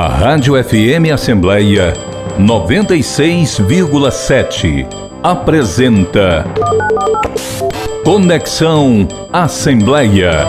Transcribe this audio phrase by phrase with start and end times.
[0.00, 1.92] A Rádio FM Assembleia
[2.38, 4.86] 96,7
[5.24, 6.44] apresenta
[8.04, 10.46] Conexão Assembleia.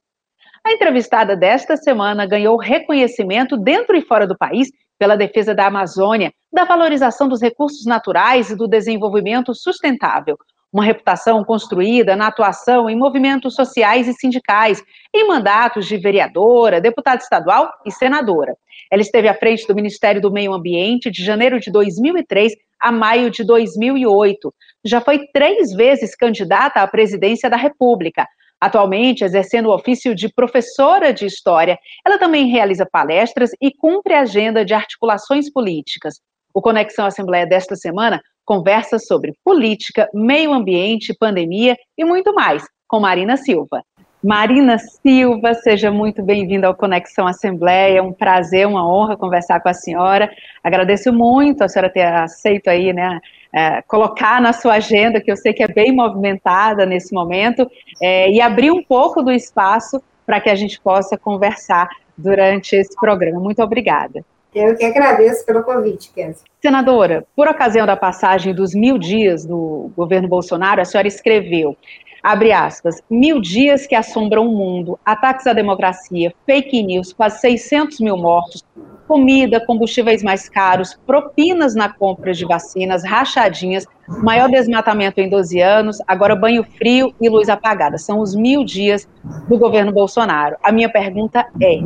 [0.65, 4.69] A entrevistada desta semana ganhou reconhecimento dentro e fora do país
[4.99, 10.37] pela defesa da Amazônia, da valorização dos recursos naturais e do desenvolvimento sustentável.
[10.71, 14.83] Uma reputação construída na atuação em movimentos sociais e sindicais,
[15.15, 18.55] em mandatos de vereadora, deputada estadual e senadora.
[18.91, 23.31] Ela esteve à frente do Ministério do Meio Ambiente de janeiro de 2003 a maio
[23.31, 24.55] de 2008.
[24.85, 28.27] Já foi três vezes candidata à presidência da República.
[28.61, 34.23] Atualmente, exercendo o ofício de professora de História, ela também realiza palestras e cumpre a
[34.23, 36.15] agenda de articulações políticas.
[36.53, 42.99] O Conexão Assembleia desta semana conversa sobre política, meio ambiente, pandemia e muito mais, com
[42.99, 43.85] Marina Silva.
[44.23, 49.69] Marina Silva, seja muito bem-vinda ao Conexão Assembleia, é um prazer, uma honra conversar com
[49.69, 50.29] a senhora.
[50.63, 53.21] Agradeço muito a senhora ter aceito aí, né,
[53.55, 57.71] é, colocar na sua agenda, que eu sei que é bem movimentada nesse momento,
[58.03, 62.99] é, e abrir um pouco do espaço para que a gente possa conversar durante esse
[63.01, 63.39] programa.
[63.39, 64.25] Muito obrigada.
[64.53, 66.45] Eu que agradeço pelo convite, Kézia.
[66.61, 71.77] Senadora, por ocasião da passagem dos mil dias do governo Bolsonaro, a senhora escreveu
[72.23, 78.01] abre aspas, mil dias que assombram o mundo, ataques à democracia, fake news, quase 600
[78.01, 78.65] mil mortos,
[79.09, 85.99] comida, combustíveis mais caros, propinas na compra de vacinas, rachadinhas, maior desmatamento em 12 anos,
[86.07, 87.97] agora banho frio e luz apagada.
[87.97, 89.09] São os mil dias
[89.49, 90.57] do governo Bolsonaro.
[90.63, 91.83] A minha pergunta é: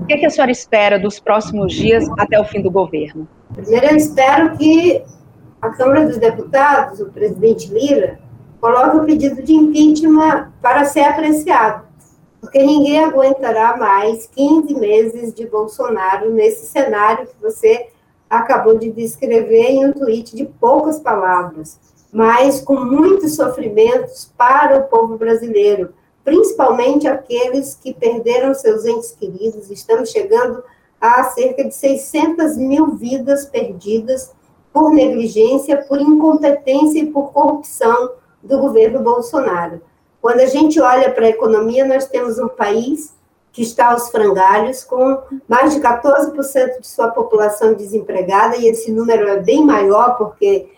[0.00, 3.28] o que, é que a senhora espera dos próximos dias até o fim do governo?
[3.54, 5.02] Primeiro, eu espero que
[5.60, 8.18] a Câmara dos Deputados, o presidente Lira,
[8.62, 11.92] coloque o pedido de impeachment para ser apreciado
[12.42, 17.86] porque ninguém aguentará mais 15 meses de Bolsonaro nesse cenário que você
[18.28, 21.78] acabou de descrever em um tweet de poucas palavras,
[22.12, 29.70] mas com muitos sofrimentos para o povo brasileiro, principalmente aqueles que perderam seus entes queridos.
[29.70, 30.64] Estamos chegando
[31.00, 34.32] a cerca de 600 mil vidas perdidas
[34.72, 38.10] por negligência, por incompetência e por corrupção
[38.42, 39.80] do governo Bolsonaro.
[40.20, 43.14] Quando a gente olha para a economia, nós temos um país
[43.52, 49.28] que está aos frangalhos, com mais de 14% de sua população desempregada, e esse número
[49.28, 50.70] é bem maior, porque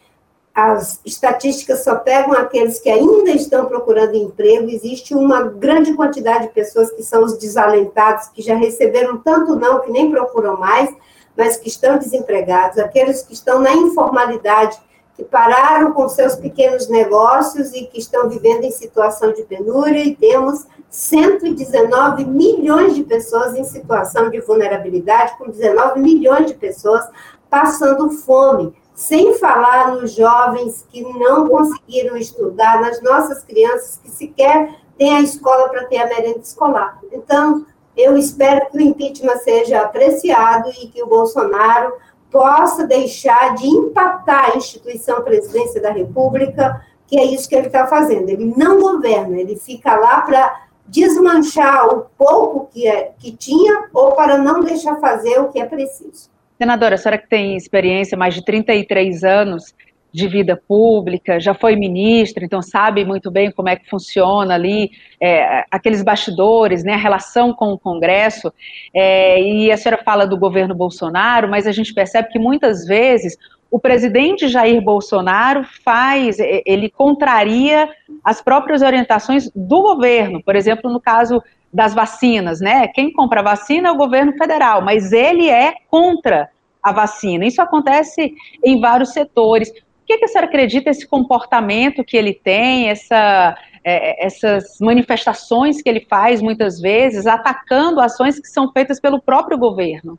[0.54, 4.70] as estatísticas só pegam aqueles que ainda estão procurando emprego.
[4.70, 9.80] Existe uma grande quantidade de pessoas que são os desalentados, que já receberam tanto não,
[9.80, 10.92] que nem procuram mais,
[11.36, 14.80] mas que estão desempregados, aqueles que estão na informalidade
[15.16, 20.16] que pararam com seus pequenos negócios e que estão vivendo em situação de penúria, e
[20.16, 27.04] temos 119 milhões de pessoas em situação de vulnerabilidade, com 19 milhões de pessoas
[27.48, 34.74] passando fome, sem falar nos jovens que não conseguiram estudar, nas nossas crianças que sequer
[34.98, 37.00] têm a escola para ter a merenda escolar.
[37.12, 41.92] Então, eu espero que o impeachment seja apreciado e que o Bolsonaro
[42.34, 47.86] possa deixar de empatar a instituição presidência da República, que é isso que ele está
[47.86, 48.28] fazendo.
[48.28, 54.16] Ele não governa, ele fica lá para desmanchar o pouco que, é, que tinha ou
[54.16, 56.28] para não deixar fazer o que é preciso.
[56.58, 59.72] Senadora, a senhora que tem experiência, mais de 33 anos,
[60.14, 64.92] de vida pública, já foi ministra, então sabe muito bem como é que funciona ali,
[65.20, 68.52] é, aqueles bastidores, né, a relação com o Congresso,
[68.94, 73.36] é, e a senhora fala do governo Bolsonaro, mas a gente percebe que muitas vezes
[73.68, 77.88] o presidente Jair Bolsonaro faz, ele contraria
[78.22, 83.88] as próprias orientações do governo, por exemplo, no caso das vacinas, né, quem compra vacina
[83.88, 86.48] é o governo federal, mas ele é contra
[86.80, 87.46] a vacina.
[87.46, 89.72] Isso acontece em vários setores.
[90.04, 95.80] O que, que a senhora acredita esse comportamento que ele tem, essa, é, essas manifestações
[95.80, 100.18] que ele faz muitas vezes, atacando ações que são feitas pelo próprio governo?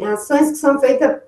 [0.00, 1.22] Ações que são feitas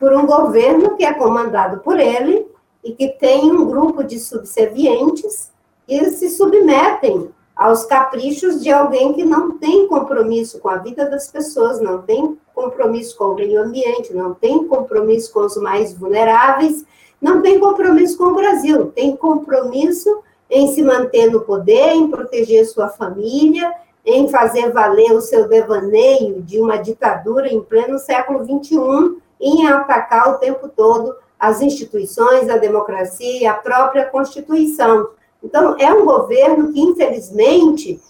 [0.00, 2.44] por um governo que é comandado por ele
[2.82, 5.52] e que tem um grupo de subservientes
[5.86, 11.28] que se submetem aos caprichos de alguém que não tem compromisso com a vida das
[11.28, 16.84] pessoas, não tem compromisso com o meio ambiente, não tem compromisso com os mais vulneráveis,
[17.24, 22.66] não tem compromisso com o Brasil, tem compromisso em se manter no poder, em proteger
[22.66, 23.72] sua família,
[24.04, 30.34] em fazer valer o seu devaneio de uma ditadura em pleno século XXI, em atacar
[30.34, 35.08] o tempo todo as instituições, a democracia a própria Constituição.
[35.42, 38.02] Então, é um governo que, infelizmente,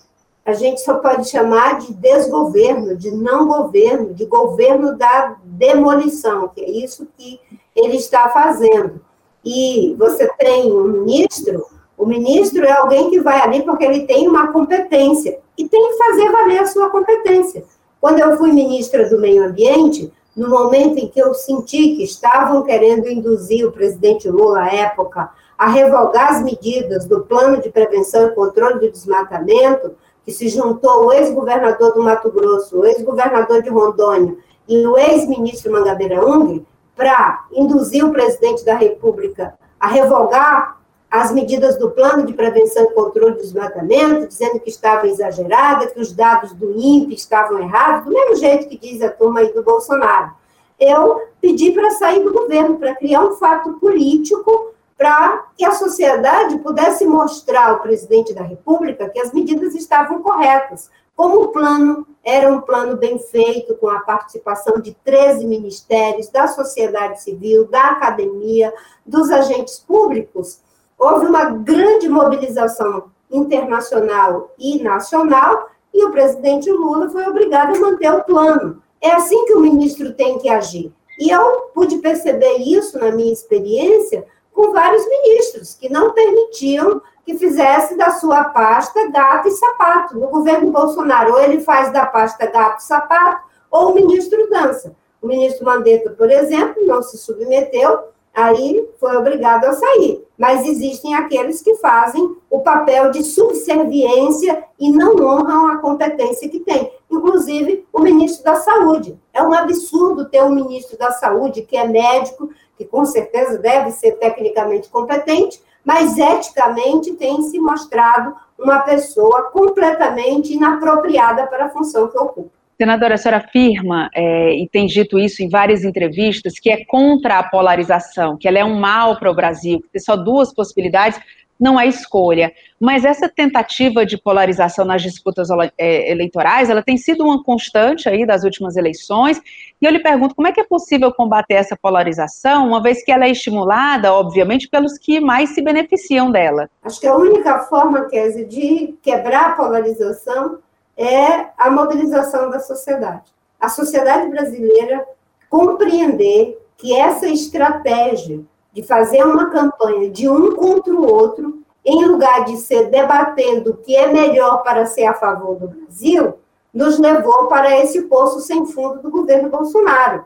[0.45, 6.61] a gente só pode chamar de desgoverno, de não governo, de governo da demolição, que
[6.61, 7.41] é isso que
[7.75, 9.01] ele está fazendo.
[9.45, 11.67] E você tem um ministro,
[11.97, 15.99] o ministro é alguém que vai ali porque ele tem uma competência e tem que
[15.99, 17.65] fazer valer a sua competência.
[18.01, 22.63] Quando eu fui ministra do Meio Ambiente, no momento em que eu senti que estavam
[22.63, 28.27] querendo induzir o presidente Lula à época a revogar as medidas do plano de prevenção
[28.27, 29.93] e controle do desmatamento,
[30.25, 34.37] que se juntou o ex-governador do Mato Grosso, o ex-governador de Rondônia
[34.69, 36.65] e o ex-ministro Mangabeira Ung,
[36.97, 40.79] para induzir o presidente da República a revogar
[41.11, 46.01] as medidas do plano de prevenção e controle do desmatamento, dizendo que estava exagerada, que
[46.01, 49.63] os dados do INPE estavam errados, do mesmo jeito que diz a turma aí do
[49.63, 50.33] Bolsonaro.
[50.79, 56.59] Eu pedi para sair do governo, para criar um fato político para que a sociedade
[56.59, 60.91] pudesse mostrar ao presidente da República que as medidas estavam corretas.
[61.17, 66.49] Como o plano era um plano bem feito, com a participação de 13 ministérios, da
[66.49, 68.73] sociedade civil, da academia,
[69.05, 70.61] dos agentes públicos,
[70.99, 78.13] houve uma grande mobilização internacional e nacional, e o presidente Lula foi obrigado a manter
[78.13, 78.83] o plano.
[79.01, 80.93] É assim que o ministro tem que agir.
[81.21, 87.37] E eu pude perceber isso na minha experiência com vários ministros que não permitiam que
[87.37, 90.19] fizesse da sua pasta gato e sapato.
[90.19, 94.95] No governo Bolsonaro, ou ele faz da pasta gato e sapato, ou o ministro dança.
[95.21, 100.25] O ministro Mandetta, por exemplo, não se submeteu aí foi obrigado a sair.
[100.37, 106.59] Mas existem aqueles que fazem o papel de subserviência e não honram a competência que
[106.59, 106.93] tem.
[107.09, 109.17] Inclusive o ministro da Saúde.
[109.33, 113.91] É um absurdo ter um ministro da Saúde que é médico, que com certeza deve
[113.91, 122.09] ser tecnicamente competente, mas eticamente tem se mostrado uma pessoa completamente inapropriada para a função
[122.09, 122.51] que ocupa.
[122.77, 127.39] Senadora, a senhora afirma, é, e tem dito isso em várias entrevistas, que é contra
[127.39, 131.21] a polarização, que ela é um mal para o Brasil, que tem só duas possibilidades,
[131.59, 132.53] não é escolha.
[132.81, 135.49] Mas essa tentativa de polarização nas disputas
[135.79, 139.41] é, eleitorais, ela tem sido uma constante aí das últimas eleições,
[139.81, 143.13] e eu lhe pergunto, como é que é possível combater essa polarização, uma vez que
[143.13, 146.69] ela é estimulada, obviamente, pelos que mais se beneficiam dela?
[146.83, 150.59] Acho que a única forma, Kézia, de quebrar a polarização
[150.97, 153.33] é a mobilização da sociedade.
[153.61, 155.05] A sociedade brasileira
[155.49, 158.41] compreender que essa estratégia
[158.75, 163.77] de fazer uma campanha de um contra o outro, em lugar de ser debatendo o
[163.77, 166.35] que é melhor para ser a favor do Brasil,
[166.73, 170.25] nos levou para esse poço sem fundo do governo Bolsonaro.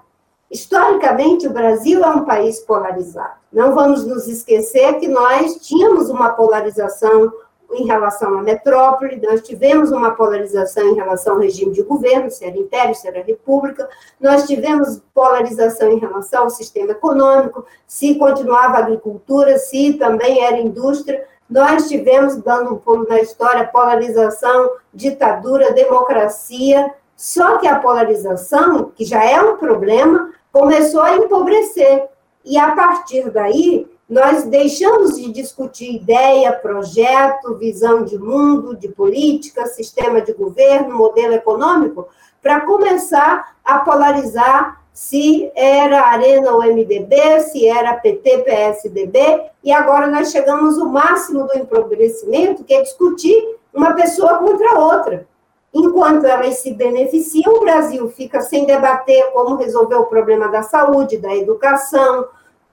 [0.51, 3.35] Historicamente, o Brasil é um país polarizado.
[3.53, 7.31] Não vamos nos esquecer que nós tínhamos uma polarização
[7.73, 12.45] em relação à metrópole, nós tivemos uma polarização em relação ao regime de governo, se
[12.45, 13.89] era império, se era república,
[14.21, 20.59] nós tivemos polarização em relação ao sistema econômico, se continuava a agricultura, se também era
[20.59, 28.93] indústria, nós tivemos, dando um pulo na história, polarização, ditadura, democracia, só que a polarização,
[28.95, 32.07] que já é um problema, começou a empobrecer,
[32.45, 39.67] e a partir daí nós deixamos de discutir ideia, projeto, visão de mundo, de política,
[39.67, 42.09] sistema de governo, modelo econômico,
[42.43, 50.07] para começar a polarizar se era Arena ou MDB, se era PT, PSDB, e agora
[50.07, 55.29] nós chegamos ao máximo do empobrecimento, que é discutir uma pessoa contra outra.
[55.73, 61.19] Enquanto elas se beneficiam, o Brasil fica sem debater como resolver o problema da saúde,
[61.19, 62.27] da educação,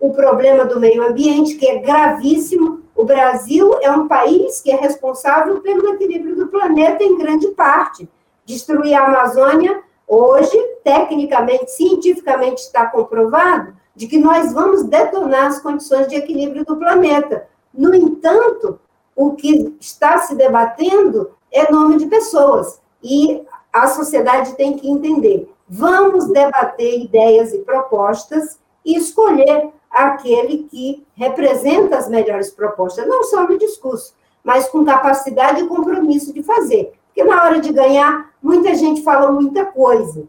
[0.05, 2.81] o problema do meio ambiente, que é gravíssimo.
[2.95, 8.07] O Brasil é um país que é responsável pelo equilíbrio do planeta em grande parte.
[8.45, 16.07] Destruir a Amazônia, hoje, tecnicamente, cientificamente está comprovado de que nós vamos detonar as condições
[16.07, 17.47] de equilíbrio do planeta.
[17.73, 18.79] No entanto,
[19.15, 22.79] o que está se debatendo é nome de pessoas.
[23.01, 23.43] E
[23.73, 25.49] a sociedade tem que entender.
[25.67, 33.47] Vamos debater ideias e propostas e escolher aquele que representa as melhores propostas, não só
[33.47, 34.13] no discurso,
[34.43, 36.93] mas com capacidade e compromisso de fazer.
[37.07, 40.27] Porque na hora de ganhar, muita gente fala muita coisa.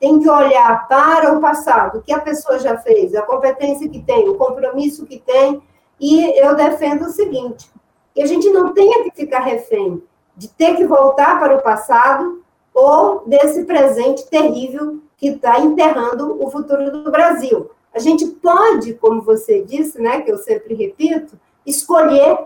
[0.00, 4.02] Tem que olhar para o passado, o que a pessoa já fez, a competência que
[4.02, 5.62] tem, o compromisso que tem,
[6.00, 7.70] e eu defendo o seguinte:
[8.14, 10.02] que a gente não tenha que ficar refém
[10.36, 12.42] de ter que voltar para o passado
[12.74, 17.70] ou desse presente terrível que está enterrando o futuro do Brasil.
[17.94, 22.38] A gente pode, como você disse, né, que eu sempre repito, escolher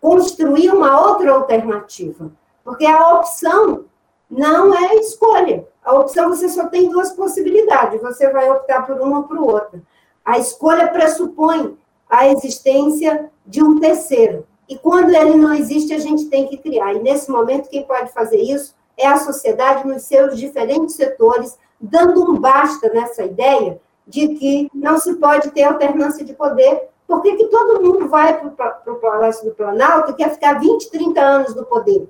[0.00, 2.30] construir uma outra alternativa,
[2.62, 3.86] porque a opção
[4.30, 5.66] não é escolha.
[5.84, 9.82] A opção você só tem duas possibilidades, você vai optar por uma ou por outra.
[10.24, 11.76] A escolha pressupõe
[12.08, 14.46] a existência de um terceiro.
[14.68, 16.94] E quando ele não existe, a gente tem que criar.
[16.94, 22.28] E nesse momento, quem pode fazer isso é a sociedade nos seus diferentes setores, dando
[22.30, 26.88] um basta nessa ideia de que não se pode ter alternância de poder.
[27.06, 30.90] Por que, que todo mundo vai para o Palácio do Planalto e quer ficar 20,
[30.90, 32.08] 30 anos no poder?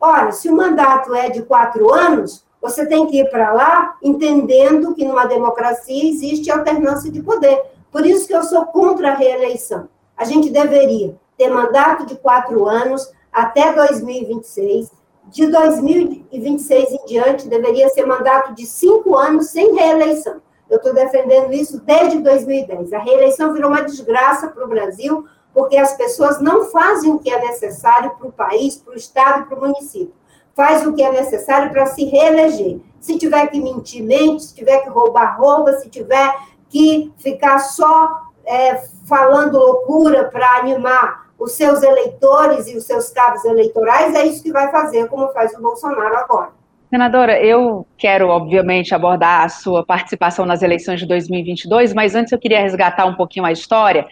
[0.00, 4.94] Ora, se o mandato é de quatro anos, você tem que ir para lá entendendo
[4.94, 7.62] que numa democracia existe alternância de poder.
[7.90, 9.88] Por isso que eu sou contra a reeleição.
[10.16, 14.90] A gente deveria ter mandato de quatro anos até 2026.
[15.28, 20.40] De 2026 em diante, deveria ser mandato de cinco anos sem reeleição.
[20.68, 22.92] Eu estou defendendo isso desde 2010.
[22.92, 27.30] A reeleição virou uma desgraça para o Brasil, porque as pessoas não fazem o que
[27.30, 30.14] é necessário para o país, para o Estado, para o município.
[30.54, 32.80] Faz o que é necessário para se reeleger.
[33.00, 34.44] Se tiver que mentir, mente.
[34.44, 35.74] Se tiver que roubar, rouba.
[35.74, 36.34] Se tiver
[36.68, 43.44] que ficar só é, falando loucura para animar os seus eleitores e os seus cabos
[43.44, 46.50] eleitorais, é isso que vai fazer, como faz o Bolsonaro agora.
[46.88, 52.38] Senadora, eu quero, obviamente, abordar a sua participação nas eleições de 2022, mas antes eu
[52.38, 54.06] queria resgatar um pouquinho a história.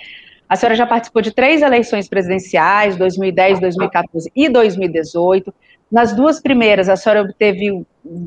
[0.48, 5.54] A senhora já participou de três eleições presidenciais, 2010, 2014 e 2018.
[5.94, 7.86] Nas duas primeiras, a senhora obteve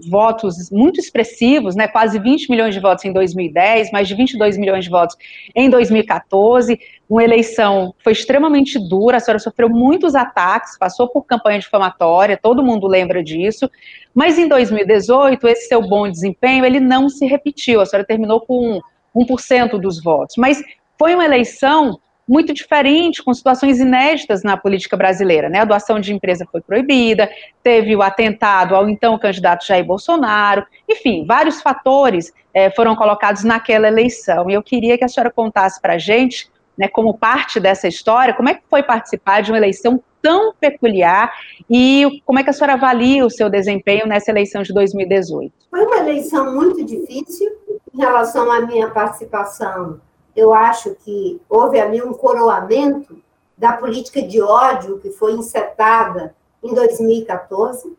[0.10, 4.86] votos muito expressivos, né, quase 20 milhões de votos em 2010, mais de 22 milhões
[4.86, 5.18] de votos
[5.54, 6.80] em 2014.
[7.10, 12.64] Uma eleição foi extremamente dura, a senhora sofreu muitos ataques, passou por campanha difamatória, todo
[12.64, 13.70] mundo lembra disso.
[14.16, 18.80] Mas em 2018, esse seu bom desempenho, ele não se repetiu, a senhora terminou com
[19.14, 20.38] 1% dos votos.
[20.38, 20.64] Mas
[20.98, 25.50] foi uma eleição muito diferente, com situações inéditas na política brasileira.
[25.50, 25.60] Né?
[25.60, 27.30] A doação de empresa foi proibida,
[27.64, 33.88] teve o atentado ao então candidato Jair Bolsonaro, enfim, vários fatores é, foram colocados naquela
[33.88, 34.50] eleição.
[34.50, 38.34] E eu queria que a senhora contasse para a gente, né, como parte dessa história,
[38.34, 41.32] como é que foi participar de uma eleição tão peculiar
[41.70, 45.54] e como é que a senhora avalia o seu desempenho nessa eleição de 2018?
[45.70, 47.50] Foi uma eleição muito difícil
[47.94, 50.02] em relação à minha participação
[50.38, 53.18] eu acho que houve ali um coroamento
[53.58, 57.98] da política de ódio que foi insetada em 2014.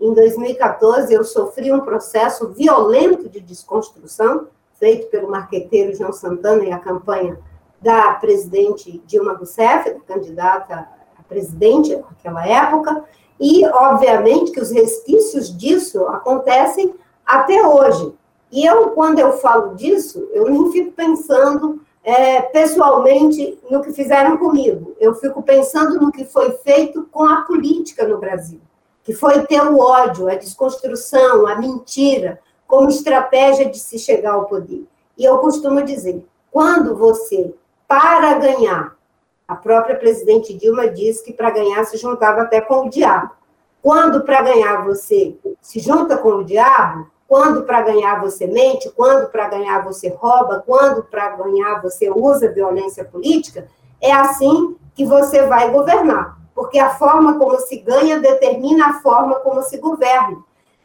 [0.00, 4.48] Em 2014, eu sofri um processo violento de desconstrução,
[4.80, 7.38] feito pelo marqueteiro João Santana e a campanha
[7.80, 13.04] da presidente Dilma Rousseff, candidata a presidente naquela época,
[13.38, 16.92] e, obviamente, que os resquícios disso acontecem
[17.24, 18.12] até hoje.
[18.50, 24.36] E eu, quando eu falo disso, eu não fico pensando é, pessoalmente no que fizeram
[24.36, 24.94] comigo.
[25.00, 28.60] Eu fico pensando no que foi feito com a política no Brasil,
[29.02, 34.46] que foi ter o ódio, a desconstrução, a mentira, como estratégia de se chegar ao
[34.46, 34.84] poder.
[35.18, 37.52] E eu costumo dizer, quando você,
[37.88, 38.96] para ganhar,
[39.48, 43.30] a própria presidente Dilma disse que para ganhar se juntava até com o diabo.
[43.80, 49.28] Quando para ganhar você se junta com o diabo, quando para ganhar você mente, quando
[49.28, 53.68] para ganhar você rouba, quando para ganhar você usa violência política,
[54.00, 59.36] é assim que você vai governar, porque a forma como se ganha determina a forma
[59.40, 60.38] como se governa.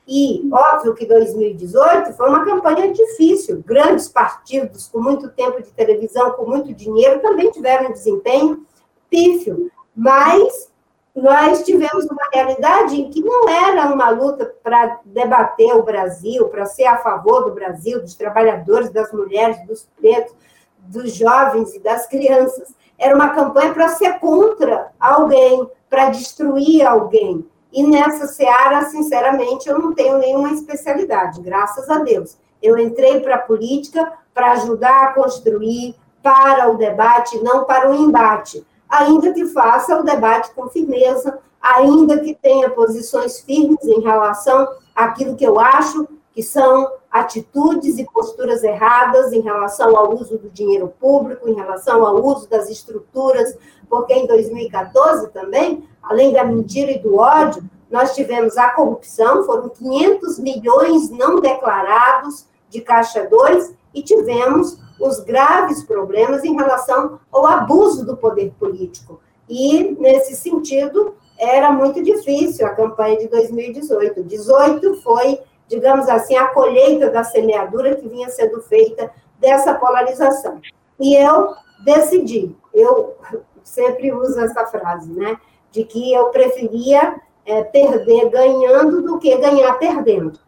[0.07, 6.31] E óbvio que 2018 foi uma campanha difícil, grandes partidos com muito tempo de televisão,
[6.31, 8.65] com muito dinheiro, também tiveram desempenho
[9.09, 10.70] pífio, mas
[11.15, 16.65] nós tivemos uma realidade em que não era uma luta para debater o Brasil, para
[16.65, 20.33] ser a favor do Brasil, dos trabalhadores, das mulheres, dos pretos,
[20.79, 22.73] dos jovens e das crianças.
[22.97, 27.45] Era uma campanha para ser contra alguém, para destruir alguém.
[27.73, 32.37] E nessa seara, sinceramente, eu não tenho nenhuma especialidade, graças a Deus.
[32.61, 37.95] Eu entrei para a política para ajudar a construir para o debate, não para o
[37.95, 44.67] embate ainda que faça o debate com firmeza, ainda que tenha posições firmes em relação
[44.93, 50.49] àquilo que eu acho que são atitudes e posturas erradas em relação ao uso do
[50.49, 53.57] dinheiro público, em relação ao uso das estruturas,
[53.89, 59.69] porque em 2014 também, além da mentira e do ódio, nós tivemos a corrupção, foram
[59.69, 67.45] 500 milhões não declarados de Caixa 2 e tivemos os graves problemas em relação ao
[67.45, 69.19] abuso do poder político.
[69.49, 74.23] E, nesse sentido, era muito difícil a campanha de 2018.
[74.23, 80.61] 18 foi, digamos assim, a colheita da semeadura que vinha sendo feita dessa polarização.
[80.99, 83.17] E eu decidi, eu
[83.63, 85.37] sempre uso essa frase, né,
[85.71, 90.39] de que eu preferia é, perder ganhando do que ganhar perdendo.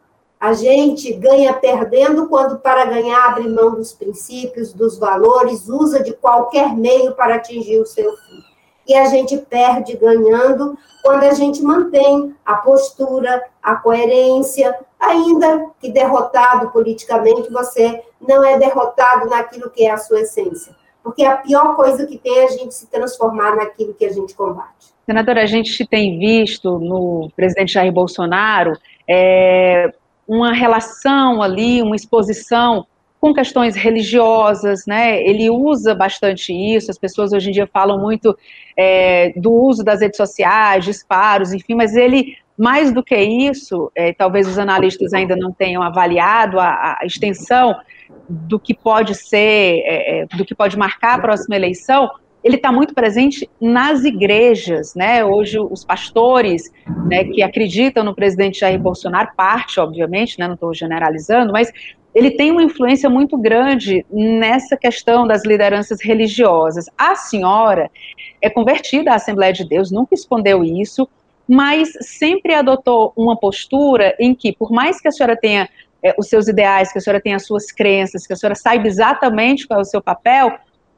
[0.44, 6.12] A gente ganha perdendo quando, para ganhar, abre mão dos princípios, dos valores, usa de
[6.12, 8.44] qualquer meio para atingir o seu fim.
[8.86, 15.90] E a gente perde ganhando quando a gente mantém a postura, a coerência, ainda que
[15.90, 20.76] derrotado politicamente, você não é derrotado naquilo que é a sua essência.
[21.02, 24.36] Porque a pior coisa que tem é a gente se transformar naquilo que a gente
[24.36, 24.92] combate.
[25.06, 29.94] Senadora, a gente tem visto no presidente Jair Bolsonaro é,
[30.28, 32.86] uma relação ali, uma exposição
[33.20, 35.22] com questões religiosas, né?
[35.24, 36.92] Ele usa bastante isso.
[36.92, 38.38] As pessoas hoje em dia falam muito
[38.76, 44.14] é, do uso das redes sociais, disparos, enfim, mas ele mais do que isso, é,
[44.14, 47.76] talvez os analistas ainda não tenham avaliado a, a extensão
[48.30, 52.10] do que pode ser, é, é do que pode marcar a próxima eleição,
[52.44, 55.24] ele está muito presente nas igrejas, né?
[55.24, 56.72] Hoje os pastores,
[57.08, 61.72] né, que acreditam no presidente Jair Bolsonaro, parte, obviamente, né, não estou generalizando, mas
[62.14, 66.86] ele tem uma influência muito grande nessa questão das lideranças religiosas.
[66.98, 67.90] A senhora
[68.42, 71.08] é convertida à Assembleia de Deus, nunca escondeu isso,
[71.48, 75.68] mas sempre adotou uma postura em que, por mais que a senhora tenha
[76.04, 78.88] é, os seus ideais, que a senhora tenha as suas crenças, que a senhora saiba
[78.88, 80.54] exatamente qual é o seu papel,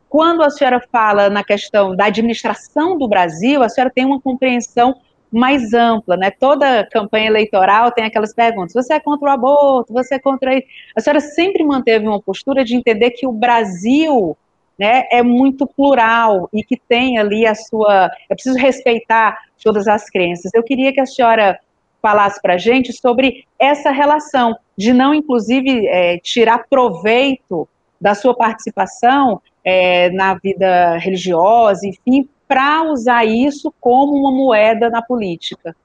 [0.09, 4.95] quando a senhora fala na questão da administração do Brasil, a senhora tem uma compreensão
[5.31, 6.31] mais ampla, né?
[6.31, 9.91] Toda campanha eleitoral tem aquelas perguntas: você é contra o aborto?
[9.93, 10.67] Você é contra isso?
[10.95, 14.37] A senhora sempre manteve uma postura de entender que o Brasil
[14.77, 18.09] né, é muito plural e que tem ali a sua.
[18.29, 20.53] É preciso respeitar todas as crenças.
[20.53, 21.59] Eu queria que a senhora
[22.01, 27.67] falasse para gente sobre essa relação de não, inclusive, é, tirar proveito
[27.99, 35.01] da sua participação é, na vida religiosa, enfim, para usar isso como uma moeda na
[35.01, 35.75] política.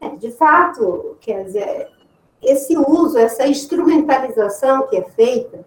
[0.00, 1.88] É, de fato, quer dizer,
[2.42, 5.64] esse uso, essa instrumentalização que é feita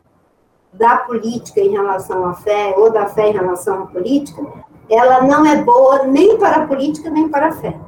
[0.74, 4.44] da política em relação à fé, ou da fé em relação à política,
[4.90, 7.80] ela não é boa nem para a política, nem para a fé.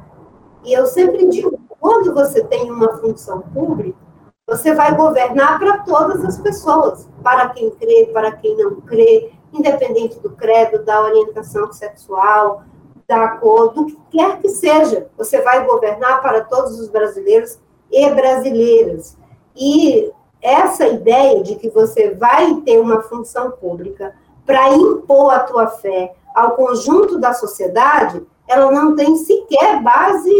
[0.64, 4.07] E eu sempre digo, quando você tem uma função pública,
[4.48, 10.18] você vai governar para todas as pessoas, para quem crê, para quem não crê, independente
[10.20, 12.62] do credo, da orientação sexual,
[13.06, 15.06] da cor, do que quer que seja.
[15.18, 17.58] Você vai governar para todos os brasileiros
[17.92, 19.18] e brasileiras.
[19.54, 24.14] E essa ideia de que você vai ter uma função pública
[24.46, 30.30] para impor a tua fé ao conjunto da sociedade, ela não tem sequer base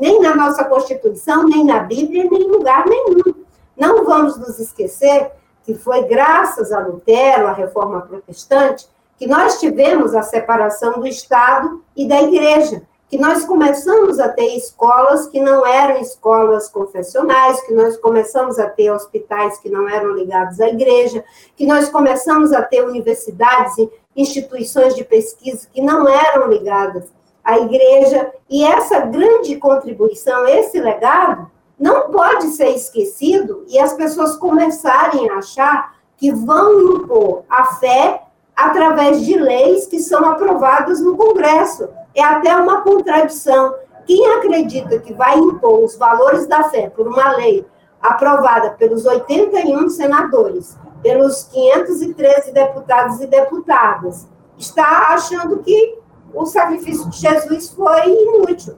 [0.00, 3.34] nem na nossa Constituição, nem na Bíblia, nem em lugar nenhum.
[3.76, 5.32] Não vamos nos esquecer
[5.64, 11.82] que foi graças a Lutero, a reforma protestante, que nós tivemos a separação do Estado
[11.96, 17.72] e da Igreja, que nós começamos a ter escolas que não eram escolas confessionais, que
[17.72, 21.24] nós começamos a ter hospitais que não eram ligados à igreja,
[21.56, 27.04] que nós começamos a ter universidades e instituições de pesquisa que não eram ligadas
[27.44, 34.36] à igreja, e essa grande contribuição, esse legado, não pode ser esquecido e as pessoas
[34.36, 38.22] começarem a achar que vão impor a fé
[38.56, 41.88] através de leis que são aprovadas no Congresso.
[42.14, 43.74] É até uma contradição.
[44.06, 47.66] Quem acredita que vai impor os valores da fé por uma lei
[48.00, 55.98] aprovada pelos 81 senadores, pelos 513 deputados e deputadas, está achando que
[56.34, 58.76] o sacrifício de Jesus foi inútil.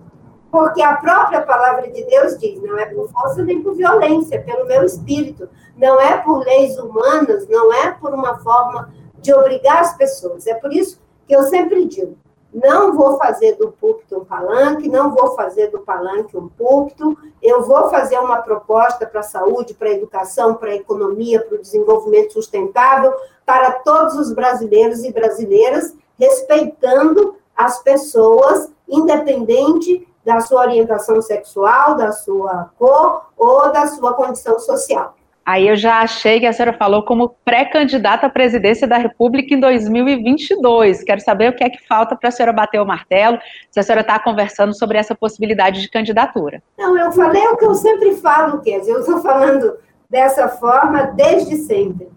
[0.50, 4.66] Porque a própria palavra de Deus diz: não é por força nem por violência, pelo
[4.66, 5.48] meu espírito.
[5.76, 10.46] Não é por leis humanas, não é por uma forma de obrigar as pessoas.
[10.46, 12.16] É por isso que eu sempre digo:
[12.54, 17.62] não vou fazer do púlpito um palanque, não vou fazer do palanque um púlpito, eu
[17.62, 21.60] vou fazer uma proposta para a saúde, para a educação, para a economia, para o
[21.60, 23.12] desenvolvimento sustentável,
[23.44, 32.12] para todos os brasileiros e brasileiras, respeitando as pessoas, independente da sua orientação sexual, da
[32.12, 35.14] sua cor ou da sua condição social.
[35.46, 39.60] Aí eu já achei que a senhora falou como pré-candidata à presidência da República em
[39.60, 41.04] 2022.
[41.04, 43.38] Quero saber o que é que falta para a senhora bater o martelo,
[43.70, 46.60] se a senhora está conversando sobre essa possibilidade de candidatura.
[46.76, 48.92] Não, eu falei o que eu sempre falo, Kézia.
[48.92, 49.78] Eu estou falando
[50.10, 52.08] dessa forma desde sempre.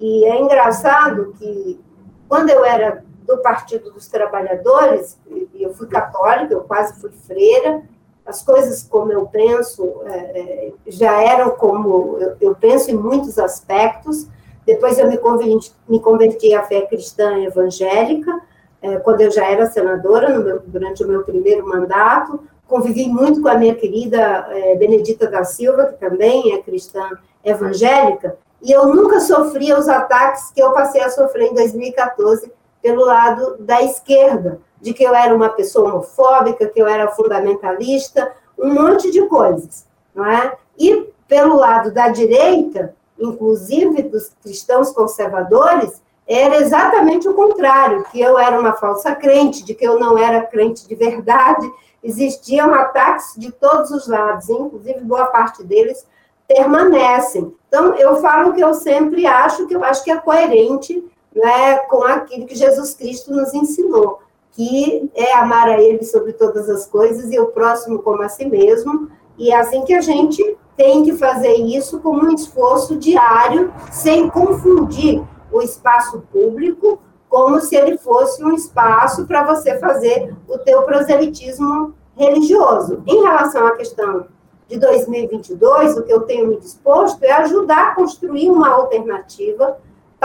[0.00, 1.80] E é engraçado que,
[2.28, 5.18] quando eu era do Partido dos Trabalhadores,
[5.52, 7.82] e eu fui católica, eu quase fui freira,
[8.26, 13.38] as coisas como eu penso é, é, já eram como eu, eu, penso em muitos
[13.38, 14.26] aspectos.
[14.66, 18.42] Depois eu me converti, me converti à fé cristã evangélica,
[18.82, 22.40] é, quando eu já era senadora, meu, durante o meu primeiro mandato.
[22.66, 27.08] Convivi muito com a minha querida é, Benedita da Silva, que também é cristã
[27.44, 32.50] evangélica, e eu nunca sofria os ataques que eu passei a sofrer em 2014
[32.86, 38.32] pelo lado da esquerda, de que eu era uma pessoa homofóbica, que eu era fundamentalista,
[38.56, 40.56] um monte de coisas, não é?
[40.78, 48.38] E pelo lado da direita, inclusive dos cristãos conservadores, era exatamente o contrário, que eu
[48.38, 51.68] era uma falsa crente, de que eu não era crente de verdade.
[52.04, 56.06] Existiam ataques de todos os lados, inclusive boa parte deles
[56.46, 57.52] permanecem.
[57.66, 61.04] Então, eu falo que eu sempre acho, que eu acho que é coerente
[61.36, 64.20] né, com aquilo que Jesus Cristo nos ensinou
[64.56, 68.46] que é amar a Ele sobre todas as coisas e o próximo como a si
[68.46, 69.10] mesmo.
[69.36, 74.30] E é assim que a gente tem que fazer isso como um esforço diário, sem
[74.30, 75.22] confundir
[75.52, 81.92] o espaço público como se ele fosse um espaço para você fazer o teu proselitismo
[82.16, 83.02] religioso.
[83.06, 84.26] Em relação à questão
[84.66, 89.76] de 2022, o que eu tenho me disposto é ajudar a construir uma alternativa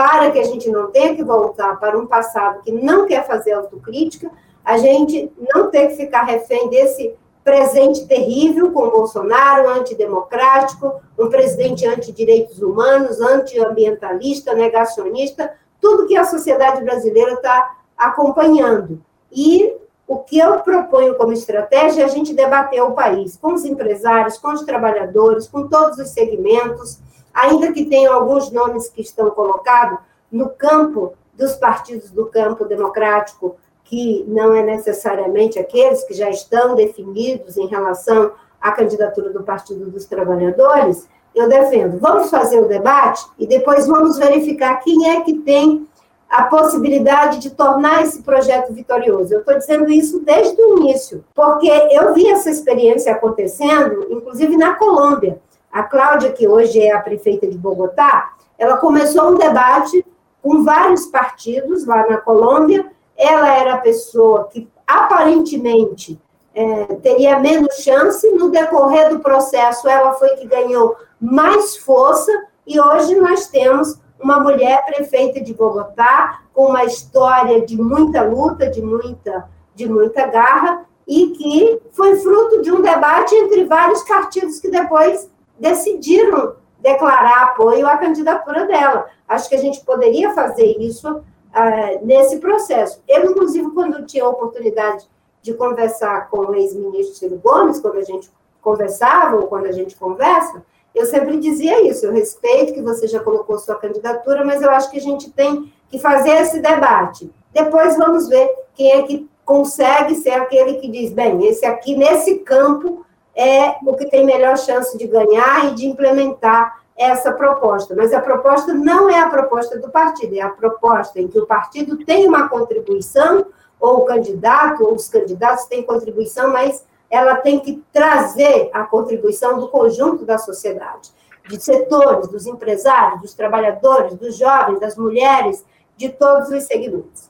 [0.02, 3.52] para que a gente não tenha que voltar para um passado que não quer fazer
[3.52, 4.28] autocrítica,
[4.64, 11.86] a gente não ter que ficar refém desse presente terrível com Bolsonaro, antidemocrático, um presidente
[11.86, 19.00] anti-direitos humanos, antiambientalista, negacionista, tudo que a sociedade brasileira está acompanhando.
[19.30, 19.72] E
[20.04, 24.36] o que eu proponho como estratégia é a gente debater o país com os empresários,
[24.36, 26.98] com os trabalhadores, com todos os segmentos,
[27.32, 29.98] ainda que tenham alguns nomes que estão colocados
[30.30, 36.74] no campo dos partidos do campo democrático, que não é necessariamente aqueles que já estão
[36.74, 41.98] definidos em relação à candidatura do Partido dos Trabalhadores, eu defendo.
[41.98, 45.86] Vamos fazer o debate e depois vamos verificar quem é que tem
[46.28, 49.34] a possibilidade de tornar esse projeto vitorioso.
[49.34, 54.74] Eu estou dizendo isso desde o início, porque eu vi essa experiência acontecendo, inclusive na
[54.74, 55.38] Colômbia.
[55.72, 60.04] A Cláudia, que hoje é a prefeita de Bogotá, ela começou um debate
[60.42, 62.86] com vários partidos lá na Colômbia.
[63.16, 66.20] Ela era a pessoa que aparentemente
[66.54, 68.28] é, teria menos chance.
[68.32, 72.30] No decorrer do processo, ela foi que ganhou mais força.
[72.66, 78.68] E hoje nós temos uma mulher prefeita de Bogotá, com uma história de muita luta,
[78.68, 84.60] de muita, de muita garra, e que foi fruto de um debate entre vários partidos
[84.60, 85.28] que depois
[85.62, 89.06] decidiram declarar apoio à candidatura dela.
[89.28, 93.00] Acho que a gente poderia fazer isso uh, nesse processo.
[93.08, 95.08] Eu, inclusive, quando tinha a oportunidade
[95.40, 99.96] de conversar com o ex-ministro Ciro Gomes, quando a gente conversava ou quando a gente
[99.96, 102.04] conversa, eu sempre dizia isso.
[102.04, 105.72] Eu respeito que você já colocou sua candidatura, mas eu acho que a gente tem
[105.88, 107.30] que fazer esse debate.
[107.52, 112.40] Depois vamos ver quem é que consegue ser aquele que diz, bem, esse aqui, nesse
[112.40, 117.94] campo, é o que tem melhor chance de ganhar e de implementar essa proposta.
[117.96, 121.46] Mas a proposta não é a proposta do partido, é a proposta em que o
[121.46, 123.46] partido tem uma contribuição,
[123.80, 129.58] ou o candidato, ou os candidatos têm contribuição, mas ela tem que trazer a contribuição
[129.58, 131.10] do conjunto da sociedade,
[131.48, 135.64] de setores, dos empresários, dos trabalhadores, dos jovens, das mulheres,
[135.96, 137.28] de todos os segmentos.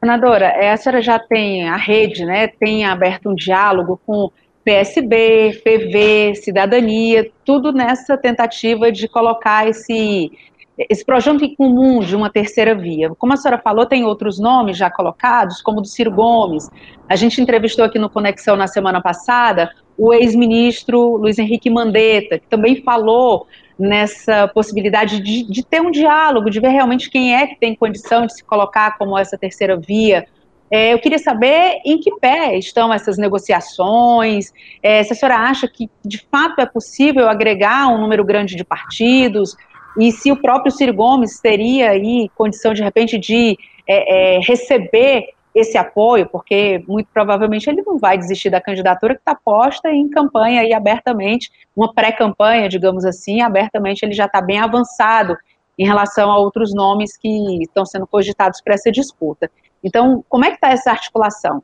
[0.00, 4.30] Senadora, a senhora já tem a rede, né, tem aberto um diálogo com
[4.64, 10.30] PSB, PV, Cidadania, tudo nessa tentativa de colocar esse,
[10.78, 13.10] esse projeto em comum de uma terceira via.
[13.18, 16.68] Como a senhora falou, tem outros nomes já colocados, como o do Ciro Gomes.
[17.08, 22.46] A gente entrevistou aqui no Conexão na semana passada o ex-ministro Luiz Henrique Mandetta, que
[22.46, 23.46] também falou
[23.78, 28.26] nessa possibilidade de, de ter um diálogo, de ver realmente quem é que tem condição
[28.26, 30.26] de se colocar como essa terceira via
[30.72, 34.50] é, eu queria saber em que pé estão essas negociações,
[34.82, 38.64] é, se a senhora acha que de fato é possível agregar um número grande de
[38.64, 39.54] partidos,
[39.98, 45.34] e se o próprio Ciro Gomes teria aí condição, de repente, de é, é receber
[45.54, 50.08] esse apoio, porque muito provavelmente ele não vai desistir da candidatura que está posta em
[50.08, 55.36] campanha e abertamente, uma pré-campanha, digamos assim, abertamente ele já está bem avançado
[55.78, 57.28] em relação a outros nomes que
[57.60, 59.50] estão sendo cogitados para essa disputa.
[59.82, 61.62] Então, como é que está essa articulação?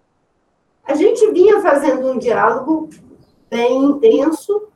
[0.85, 2.88] A gente vinha fazendo um diálogo
[3.50, 4.68] bem intenso,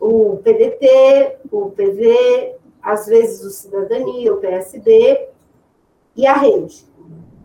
[0.00, 5.28] o PDT, o PV, às vezes o Cidadania, o PSD
[6.16, 6.84] e a Rede.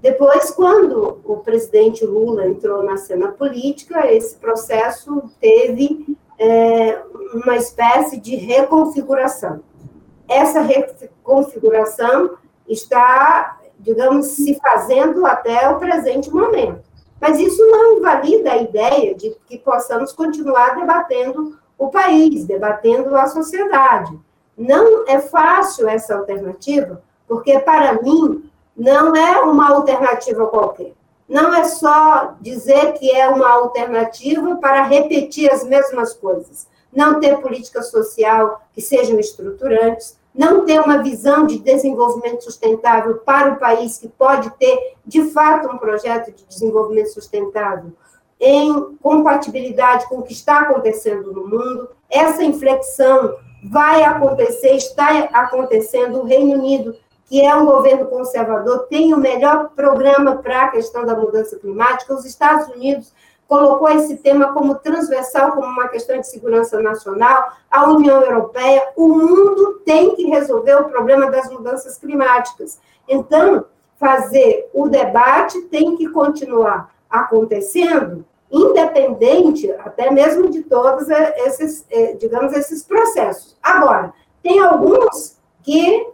[0.01, 8.17] Depois, quando o presidente Lula entrou na cena política, esse processo teve é, uma espécie
[8.19, 9.61] de reconfiguração.
[10.27, 13.56] Essa reconfiguração está,
[13.87, 16.83] digamos, se fazendo até o presente momento.
[17.21, 23.27] Mas isso não invalida a ideia de que possamos continuar debatendo o país, debatendo a
[23.27, 24.19] sociedade.
[24.57, 30.93] Não é fácil essa alternativa, porque, para mim, não é uma alternativa qualquer.
[31.27, 36.67] Não é só dizer que é uma alternativa para repetir as mesmas coisas.
[36.91, 43.53] Não ter política social que sejam estruturantes, não ter uma visão de desenvolvimento sustentável para
[43.53, 47.91] o país que pode ter, de fato, um projeto de desenvolvimento sustentável
[48.39, 51.89] em compatibilidade com o que está acontecendo no mundo.
[52.07, 56.19] Essa inflexão vai acontecer, está acontecendo.
[56.19, 56.95] O Reino Unido,
[57.25, 62.13] que é um governo conservador, tem o melhor programa para a questão da mudança climática.
[62.13, 63.11] Os Estados Unidos
[63.47, 69.07] colocou esse tema como transversal, como uma questão de segurança nacional, a União Europeia, o
[69.07, 72.79] mundo tem que resolver o problema das mudanças climáticas.
[73.07, 73.65] Então,
[73.97, 82.53] fazer o debate tem que continuar acontecendo, independente até mesmo de todos esses, eh, digamos,
[82.53, 83.57] esses processos.
[83.63, 86.05] Agora, tem alguns que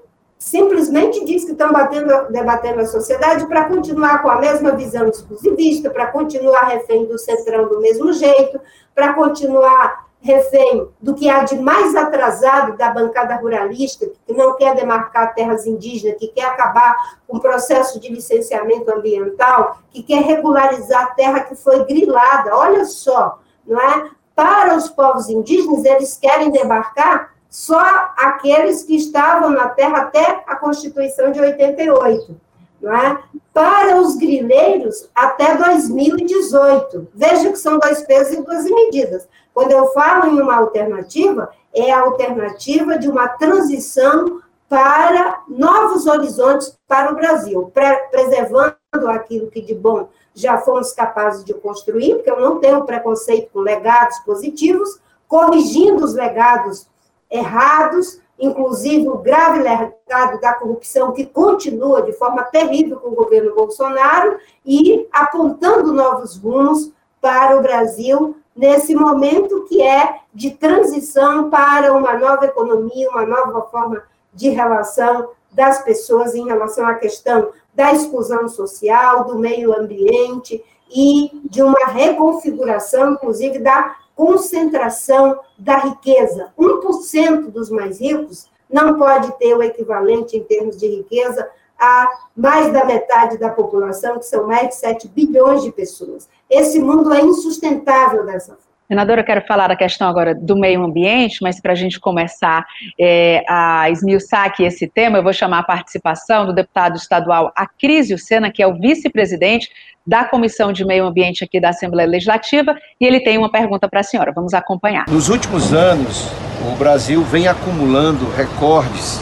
[0.43, 5.89] simplesmente diz que estão batendo, debatendo a sociedade para continuar com a mesma visão exclusivista,
[5.89, 8.59] para continuar refém do centrão do mesmo jeito,
[8.93, 14.75] para continuar refém do que há de mais atrasado da bancada ruralista, que não quer
[14.75, 16.93] demarcar terras indígenas, que quer acabar
[17.25, 22.53] com o processo de licenciamento ambiental, que quer regularizar a terra que foi grilada.
[22.53, 24.09] Olha só, não é?
[24.35, 27.79] Para os povos indígenas, eles querem demarcar só
[28.17, 32.35] aqueles que estavam na terra até a Constituição de 88.
[32.81, 33.23] Não é?
[33.53, 37.09] Para os grileiros, até 2018.
[37.13, 39.27] Veja que são dois pesos e duas medidas.
[39.53, 46.75] Quando eu falo em uma alternativa, é a alternativa de uma transição para novos horizontes
[46.87, 47.71] para o Brasil,
[48.09, 48.75] preservando
[49.09, 53.59] aquilo que de bom já fomos capazes de construir, porque eu não tenho preconceito com
[53.59, 56.91] legados positivos, corrigindo os legados
[57.33, 63.55] errados, inclusive o grave legado da corrupção que continua de forma terrível com o governo
[63.55, 71.93] Bolsonaro e apontando novos rumos para o Brasil nesse momento que é de transição para
[71.93, 77.91] uma nova economia, uma nova forma de relação das pessoas em relação à questão da
[77.91, 86.53] exclusão social, do meio ambiente e de uma reconfiguração, inclusive, da concentração da riqueza.
[86.57, 91.49] 1% dos mais ricos não pode ter o equivalente em termos de riqueza
[91.79, 96.29] a mais da metade da população, que são mais de 7 bilhões de pessoas.
[96.49, 98.72] Esse mundo é insustentável dessa forma.
[98.93, 102.63] Senadora, eu quero falar da questão agora do meio ambiente, mas para a gente começar
[102.99, 108.19] é, a esmiuçar aqui esse tema, eu vou chamar a participação do deputado estadual Acrísio
[108.19, 109.67] Sena, que é o vice-presidente
[110.05, 114.01] da Comissão de Meio Ambiente aqui da Assembleia Legislativa, e ele tem uma pergunta para
[114.01, 114.31] a senhora.
[114.31, 115.05] Vamos acompanhar.
[115.07, 116.31] Nos últimos anos,
[116.71, 119.19] o Brasil vem acumulando recordes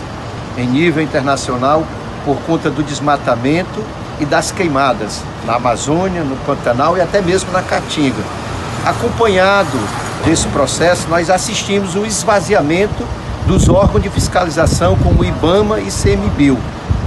[0.58, 1.88] em nível internacional
[2.26, 3.82] por conta do desmatamento
[4.20, 8.52] e das queimadas na Amazônia, no Pantanal e até mesmo na Caatinga.
[8.86, 9.78] Acompanhado
[10.26, 13.04] desse processo, nós assistimos o esvaziamento
[13.48, 16.58] dos órgãos de fiscalização como IBAMA e CMBio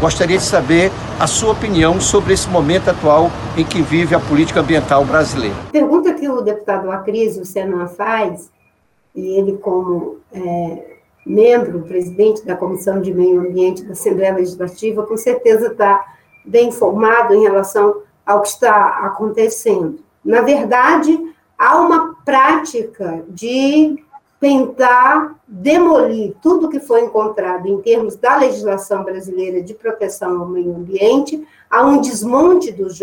[0.01, 4.61] Gostaria de saber a sua opinião sobre esse momento atual em que vive a política
[4.61, 5.57] ambiental brasileira.
[5.73, 8.51] Pergunta que o deputado Acris, o Senna, faz,
[9.15, 15.17] e ele como é, membro, presidente da Comissão de Meio Ambiente da Assembleia Legislativa, com
[15.17, 16.05] certeza está
[16.45, 20.01] bem informado em relação ao que está acontecendo.
[20.23, 21.19] Na verdade,
[21.59, 24.05] há uma prática de
[24.41, 30.77] tentar demolir tudo que foi encontrado em termos da legislação brasileira de proteção ao meio
[30.77, 33.01] ambiente, há um desmonte dos,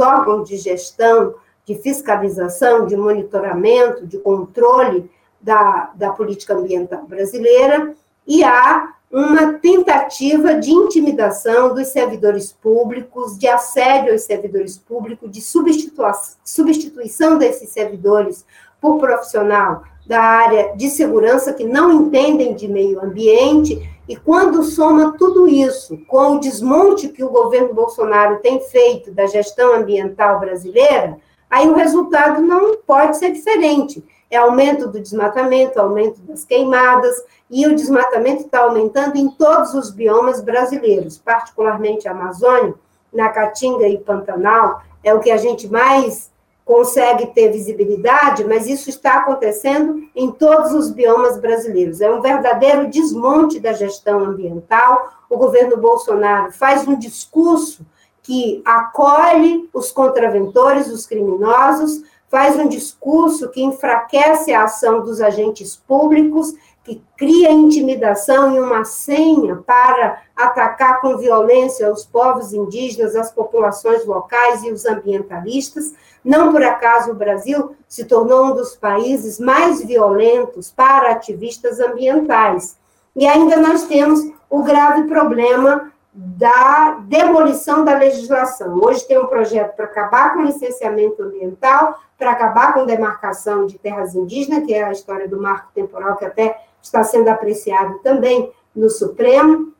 [0.00, 1.34] órgãos de gestão,
[1.64, 5.08] de fiscalização, de monitoramento, de controle
[5.40, 7.94] da, da política ambiental brasileira,
[8.26, 15.40] e há uma tentativa de intimidação dos servidores públicos, de assédio aos servidores públicos, de
[15.42, 18.46] substituição desses servidores
[18.80, 25.14] por profissional da área de segurança que não entendem de meio ambiente, e quando soma
[25.18, 31.16] tudo isso com o desmonte que o governo Bolsonaro tem feito da gestão ambiental brasileira,
[31.48, 34.04] aí o resultado não pode ser diferente.
[34.30, 37.16] É aumento do desmatamento, aumento das queimadas,
[37.50, 42.74] e o desmatamento está aumentando em todos os biomas brasileiros, particularmente Amazônia,
[43.12, 46.30] na Caatinga e Pantanal, é o que a gente mais
[46.64, 52.00] consegue ter visibilidade, mas isso está acontecendo em todos os biomas brasileiros.
[52.00, 55.10] É um verdadeiro desmonte da gestão ambiental.
[55.28, 57.84] O governo Bolsonaro faz um discurso
[58.22, 65.76] que acolhe os contraventores, os criminosos, faz um discurso que enfraquece a ação dos agentes
[65.76, 73.30] públicos que cria intimidação e uma senha para atacar com violência os povos indígenas, as
[73.30, 75.92] populações locais e os ambientalistas.
[76.24, 82.78] Não por acaso o Brasil se tornou um dos países mais violentos para ativistas ambientais.
[83.14, 88.80] E ainda nós temos o grave problema da demolição da legislação.
[88.82, 93.78] Hoje tem um projeto para acabar com o licenciamento ambiental, para acabar com demarcação de
[93.78, 98.52] terras indígenas, que é a história do marco temporal que até está sendo apreciado também
[98.76, 99.72] no Supremo.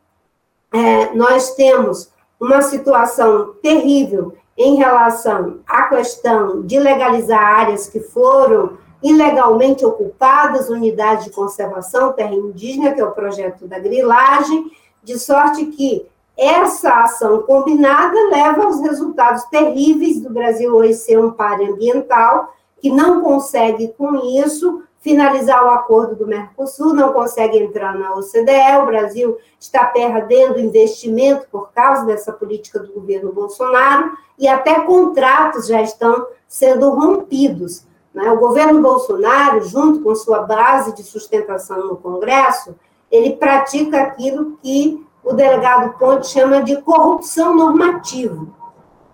[0.73, 8.79] É, nós temos uma situação terrível em relação à questão de legalizar áreas que foram
[9.03, 14.71] ilegalmente ocupadas, unidades de conservação terra indígena, que é o projeto da grilagem,
[15.03, 16.07] de sorte que
[16.41, 22.91] essa ação combinada leva aos resultados terríveis do Brasil hoje ser um par ambiental, que
[22.91, 28.87] não consegue com isso finalizar o acordo do Mercosul, não consegue entrar na OCDE, o
[28.87, 35.83] Brasil está perdendo investimento por causa dessa política do governo Bolsonaro, e até contratos já
[35.83, 37.85] estão sendo rompidos.
[38.15, 38.31] Né?
[38.31, 42.75] O governo Bolsonaro, junto com sua base de sustentação no Congresso,
[43.11, 48.49] ele pratica aquilo que o delegado Ponte chama de corrupção normativa.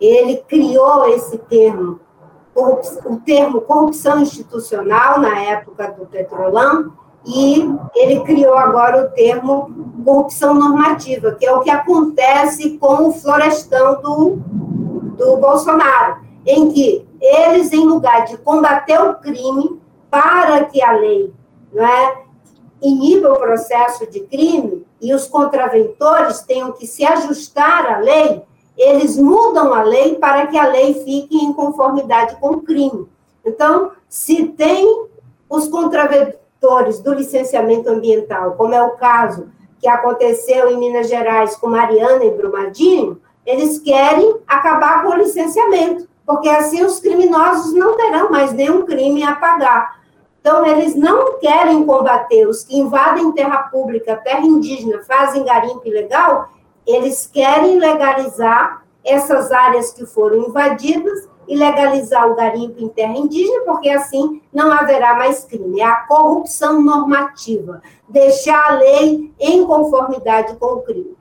[0.01, 2.01] Ele criou esse termo
[2.55, 6.95] o termo corrupção institucional na época do Petrolão
[7.27, 9.71] e ele criou agora o termo
[10.03, 14.37] corrupção normativa, que é o que acontece com o florestão do,
[15.19, 19.79] do Bolsonaro, em que eles, em lugar de combater o crime
[20.11, 21.31] para que a lei
[21.71, 22.23] não é,
[22.81, 28.43] iniba o processo de crime e os contraventores tenham que se ajustar à lei,
[28.77, 33.09] eles mudam a lei para que a lei fique em conformidade com o crime.
[33.45, 35.07] Então, se tem
[35.49, 41.69] os contraventores do licenciamento ambiental, como é o caso que aconteceu em Minas Gerais com
[41.69, 48.31] Mariana e Brumadinho, eles querem acabar com o licenciamento, porque assim os criminosos não terão
[48.31, 50.01] mais nenhum crime a pagar.
[50.47, 56.51] Então, eles não querem combater os que invadem terra pública, terra indígena, fazem garimpo ilegal,
[56.87, 63.63] eles querem legalizar essas áreas que foram invadidas e legalizar o garimpo em terra indígena,
[63.65, 65.81] porque assim não haverá mais crime.
[65.81, 71.17] É a corrupção normativa, deixar a lei em conformidade com o crime.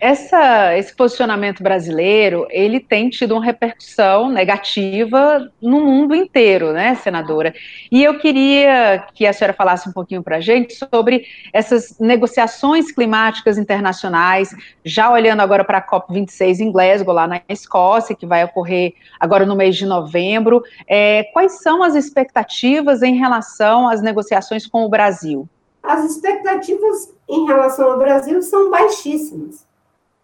[0.00, 7.52] Essa, esse posicionamento brasileiro, ele tem tido uma repercussão negativa no mundo inteiro, né, senadora?
[7.90, 12.92] E eu queria que a senhora falasse um pouquinho para a gente sobre essas negociações
[12.92, 18.44] climáticas internacionais, já olhando agora para a COP26 em Glasgow, lá na Escócia, que vai
[18.44, 20.62] ocorrer agora no mês de novembro.
[20.86, 25.48] É, quais são as expectativas em relação às negociações com o Brasil?
[25.82, 29.67] As expectativas em relação ao Brasil são baixíssimas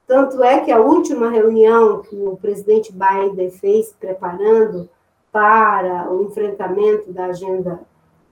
[0.07, 4.89] tanto é que a última reunião que o presidente Biden fez, preparando
[5.33, 7.81] para o enfrentamento da agenda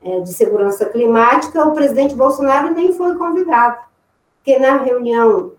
[0.02, 3.78] é, de segurança climática, o presidente Bolsonaro nem foi convidado,
[4.36, 5.52] porque na reunião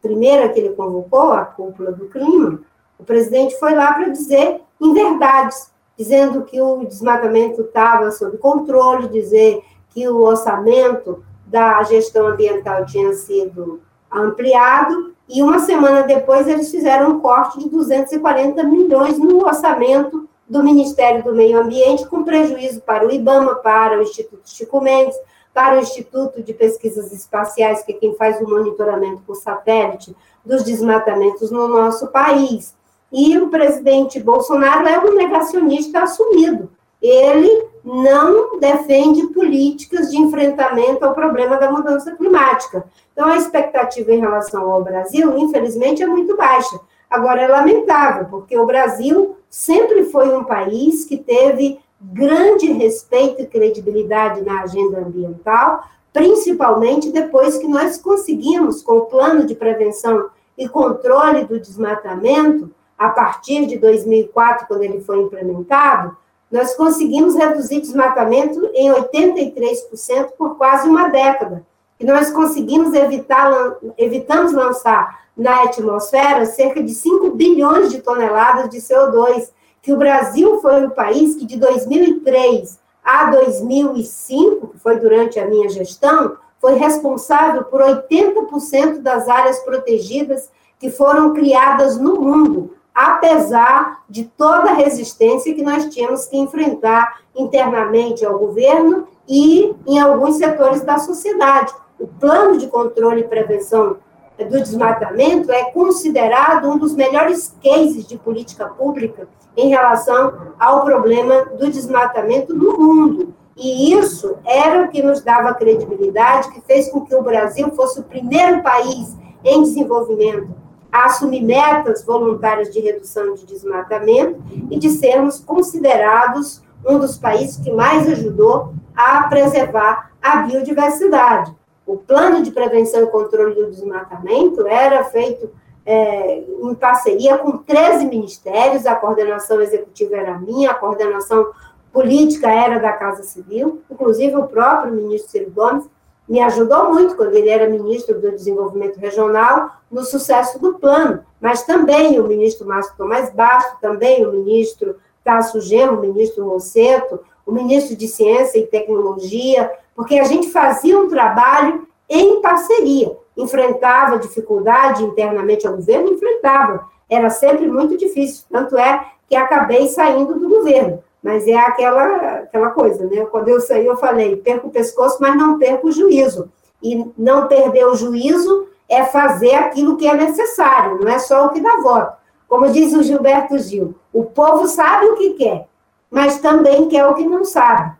[0.00, 2.60] primeira que ele convocou, a cúpula do clima,
[2.98, 9.62] o presidente foi lá para dizer inverdades, dizendo que o desmatamento estava sob controle, dizer
[9.90, 13.80] que o orçamento da gestão ambiental tinha sido
[14.12, 20.62] ampliado e uma semana depois eles fizeram um corte de 240 milhões no orçamento do
[20.62, 25.16] Ministério do Meio Ambiente, com prejuízo para o IBAMA, para o Instituto Chico Mendes,
[25.52, 30.14] para o Instituto de Pesquisas Espaciais, que é quem faz o monitoramento por satélite
[30.44, 32.76] dos desmatamentos no nosso país.
[33.10, 36.70] E o presidente Bolsonaro é um negacionista assumido.
[37.00, 42.84] Ele não defende políticas de enfrentamento ao problema da mudança climática.
[43.12, 46.80] Então, a expectativa em relação ao Brasil, infelizmente, é muito baixa.
[47.08, 53.46] Agora, é lamentável, porque o Brasil sempre foi um país que teve grande respeito e
[53.46, 60.28] credibilidade na agenda ambiental, principalmente depois que nós conseguimos, com o plano de prevenção
[60.58, 66.16] e controle do desmatamento, a partir de 2004, quando ele foi implementado,
[66.50, 71.64] nós conseguimos reduzir desmatamento em 83% por quase uma década.
[71.98, 78.78] E nós conseguimos evitar, evitamos lançar na atmosfera cerca de 5 bilhões de toneladas de
[78.78, 79.50] CO2,
[79.82, 85.46] que o Brasil foi o país que de 2003 a 2005, que foi durante a
[85.46, 94.04] minha gestão, foi responsável por 80% das áreas protegidas que foram criadas no mundo, apesar
[94.08, 100.36] de toda a resistência que nós tínhamos que enfrentar internamente ao governo e em alguns
[100.36, 101.74] setores da sociedade.
[102.00, 103.98] O plano de controle e prevenção
[104.38, 111.44] do desmatamento é considerado um dos melhores cases de política pública em relação ao problema
[111.58, 113.34] do desmatamento no mundo.
[113.58, 118.00] E isso era o que nos dava credibilidade, que fez com que o Brasil fosse
[118.00, 124.90] o primeiro país em desenvolvimento a assumir metas voluntárias de redução de desmatamento e de
[124.90, 131.54] sermos considerados um dos países que mais ajudou a preservar a biodiversidade.
[131.86, 135.50] O plano de prevenção e controle do desmatamento era feito
[135.84, 141.46] é, em parceria com 13 ministérios, a coordenação executiva era minha, a coordenação
[141.92, 145.88] política era da Casa Civil, inclusive o próprio ministro Ciro Gomes
[146.28, 151.62] me ajudou muito quando ele era ministro do Desenvolvimento Regional no sucesso do plano, mas
[151.62, 157.52] também o ministro Márcio Tomás Basto, também o ministro Tasso Gemo, o ministro Rosseto, o
[157.52, 163.16] ministro de Ciência e Tecnologia, porque a gente fazia um trabalho em parceria.
[163.36, 166.86] Enfrentava dificuldade internamente ao governo, enfrentava.
[167.08, 171.02] Era sempre muito difícil, tanto é que acabei saindo do governo.
[171.26, 172.04] Mas é aquela,
[172.44, 173.26] aquela coisa, né?
[173.26, 176.48] Quando eu saí, eu falei, perco o pescoço, mas não perco o juízo.
[176.80, 181.48] E não perder o juízo é fazer aquilo que é necessário, não é só o
[181.48, 182.16] que dá voto.
[182.46, 185.66] Como diz o Gilberto Gil, o povo sabe o que quer,
[186.08, 187.96] mas também quer o que não sabe.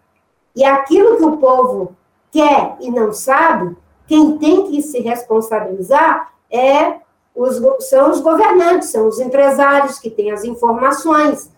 [0.54, 1.96] E aquilo que o povo
[2.30, 6.98] quer e não sabe, quem tem que se responsabilizar é
[7.34, 11.50] os, são os governantes, são os empresários que têm as informações.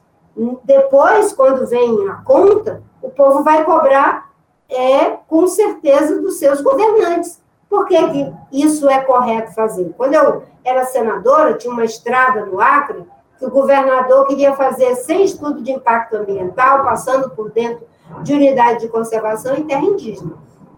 [0.62, 4.28] Depois, quando vem a conta, o povo vai cobrar
[4.68, 7.40] é com certeza dos seus governantes.
[7.68, 9.92] Por que, que isso é correto fazer?
[9.96, 13.04] Quando eu era senadora, tinha uma estrada no Acre
[13.38, 17.86] que o governador queria fazer sem estudo de impacto ambiental, passando por dentro
[18.22, 20.34] de unidade de conservação em terra indígena.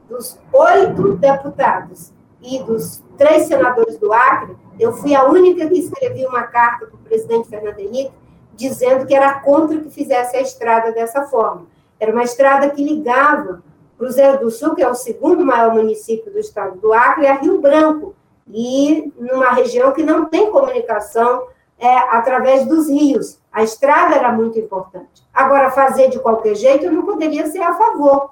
[0.09, 6.27] Dos oito deputados e dos três senadores do Acre, eu fui a única que escrevi
[6.27, 8.13] uma carta para o presidente Fernando Henrique
[8.55, 11.67] dizendo que era contra que fizesse a estrada dessa forma.
[11.99, 13.63] Era uma estrada que ligava
[14.01, 17.61] Cruzeiro do Sul, que é o segundo maior município do estado do Acre, a Rio
[17.61, 18.15] Branco,
[18.49, 21.47] e numa região que não tem comunicação
[21.79, 23.39] é, através dos rios.
[23.53, 25.23] A estrada era muito importante.
[25.35, 28.31] Agora, fazer de qualquer jeito, eu não poderia ser a favor.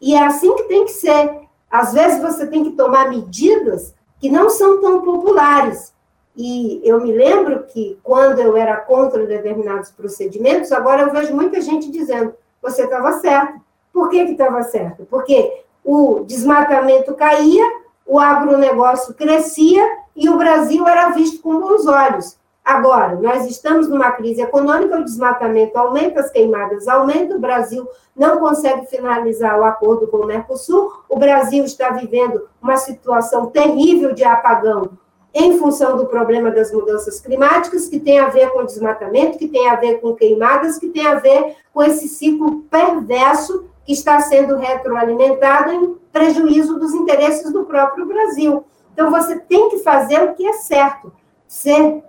[0.00, 1.42] E é assim que tem que ser.
[1.70, 5.91] Às vezes, você tem que tomar medidas que não são tão populares.
[6.36, 11.60] E eu me lembro que, quando eu era contra determinados procedimentos, agora eu vejo muita
[11.60, 13.60] gente dizendo: você estava certo
[13.92, 15.04] por que estava certo?
[15.04, 17.64] Porque o desmatamento caía,
[18.06, 22.40] o agronegócio crescia e o Brasil era visto com bons olhos.
[22.64, 28.38] Agora, nós estamos numa crise econômica, o desmatamento aumenta, as queimadas aumentam, o Brasil não
[28.38, 34.22] consegue finalizar o acordo com o Mercosul, o Brasil está vivendo uma situação terrível de
[34.22, 34.90] apagão
[35.34, 39.68] em função do problema das mudanças climáticas, que tem a ver com desmatamento, que tem
[39.68, 44.56] a ver com queimadas, que tem a ver com esse ciclo perverso que está sendo
[44.56, 48.64] retroalimentado em prejuízo dos interesses do próprio Brasil.
[48.92, 51.12] Então, você tem que fazer o que é certo.
[51.48, 52.02] Ser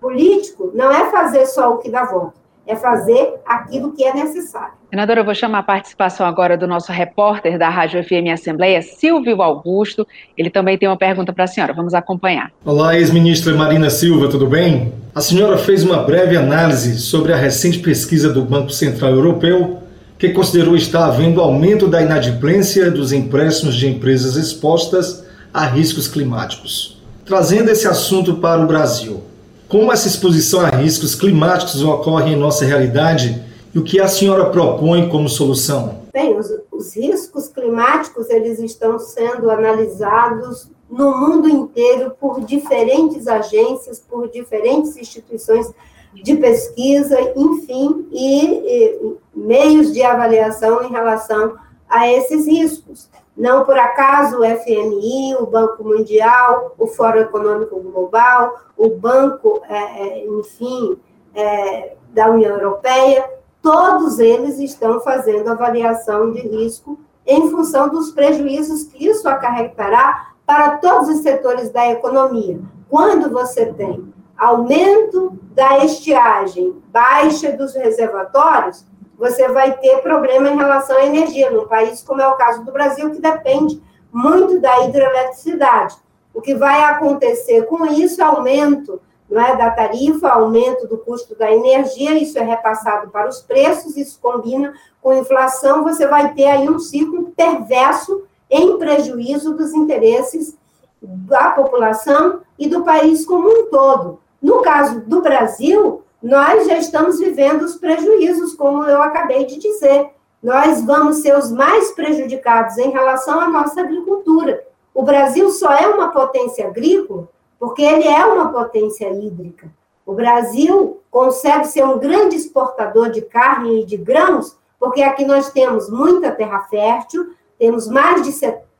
[0.00, 2.37] político não é fazer só o que dá voto,
[2.68, 4.74] é fazer aquilo que é necessário.
[4.90, 9.40] Senadora, eu vou chamar a participação agora do nosso repórter da Rádio FM Assembleia, Silvio
[9.40, 10.06] Augusto.
[10.36, 11.72] Ele também tem uma pergunta para a senhora.
[11.72, 12.52] Vamos acompanhar.
[12.64, 14.92] Olá, ex-ministra Marina Silva, tudo bem?
[15.14, 19.82] A senhora fez uma breve análise sobre a recente pesquisa do Banco Central Europeu
[20.18, 27.00] que considerou estar havendo aumento da inadimplência dos empréstimos de empresas expostas a riscos climáticos.
[27.24, 29.22] Trazendo esse assunto para o Brasil,
[29.68, 33.44] como essa exposição a riscos climáticos ocorre em nossa realidade
[33.74, 36.02] E o que a senhora propõe como solução?
[36.10, 43.98] Bem, os, os riscos climáticos eles estão sendo analisados no mundo inteiro por diferentes agências,
[44.00, 45.70] por diferentes instituições
[46.14, 51.56] de pesquisa, enfim, e, e, meios de avaliação em relação
[51.88, 53.08] a esses riscos.
[53.38, 59.76] Não por acaso o FMI, o Banco Mundial, o Fórum Econômico Global, o Banco, é,
[59.76, 60.98] é, enfim,
[61.32, 63.30] é, da União Europeia,
[63.62, 70.78] todos eles estão fazendo avaliação de risco em função dos prejuízos que isso acarretará para
[70.78, 72.58] todos os setores da economia.
[72.88, 78.84] Quando você tem aumento da estiagem, baixa dos reservatórios,
[79.18, 82.72] você vai ter problema em relação à energia, num país como é o caso do
[82.72, 85.96] Brasil, que depende muito da hidroeletricidade.
[86.32, 91.36] O que vai acontecer com isso é aumento não é, da tarifa, aumento do custo
[91.36, 96.46] da energia, isso é repassado para os preços, isso combina com inflação, você vai ter
[96.46, 100.56] aí um ciclo perverso em prejuízo dos interesses
[101.02, 104.18] da população e do país como um todo.
[104.40, 110.10] No caso do Brasil, nós já estamos vivendo os prejuízos, como eu acabei de dizer.
[110.42, 114.64] Nós vamos ser os mais prejudicados em relação à nossa agricultura.
[114.94, 119.68] O Brasil só é uma potência agrícola porque ele é uma potência hídrica.
[120.06, 125.50] O Brasil consegue ser um grande exportador de carne e de grãos, porque aqui nós
[125.50, 128.32] temos muita terra fértil, temos mais de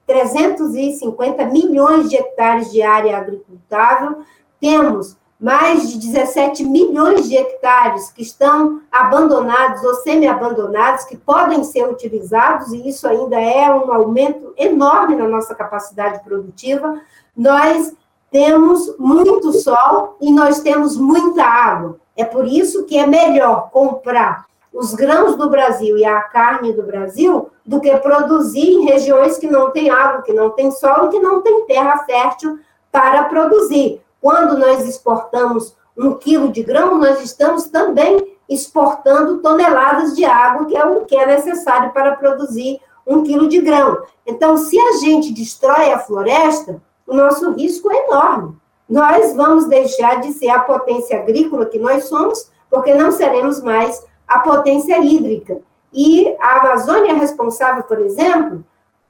[0.07, 4.21] 350 milhões de hectares de área agricultável,
[4.61, 11.89] temos mais de 17 milhões de hectares que estão abandonados ou semi-abandonados, que podem ser
[11.89, 17.01] utilizados, e isso ainda é um aumento enorme na nossa capacidade produtiva.
[17.37, 17.93] Nós
[18.33, 21.97] temos muito sol e nós temos muita água.
[22.17, 26.83] É por isso que é melhor comprar os grãos do Brasil e a carne do
[26.83, 31.09] Brasil do que produzir em regiões que não tem água, que não tem sol e
[31.11, 32.59] que não tem terra fértil
[32.91, 34.03] para produzir.
[34.21, 40.77] Quando nós exportamos um quilo de grão, nós estamos também exportando toneladas de água, que
[40.77, 44.03] é o que é necessário para produzir um quilo de grão.
[44.27, 48.57] Então, se a gente destrói a floresta, o nosso risco é enorme.
[48.89, 54.03] Nós vamos deixar de ser a potência agrícola que nós somos, porque não seremos mais
[54.27, 55.59] a potência hídrica.
[55.93, 58.65] E a Amazônia é responsável, por exemplo,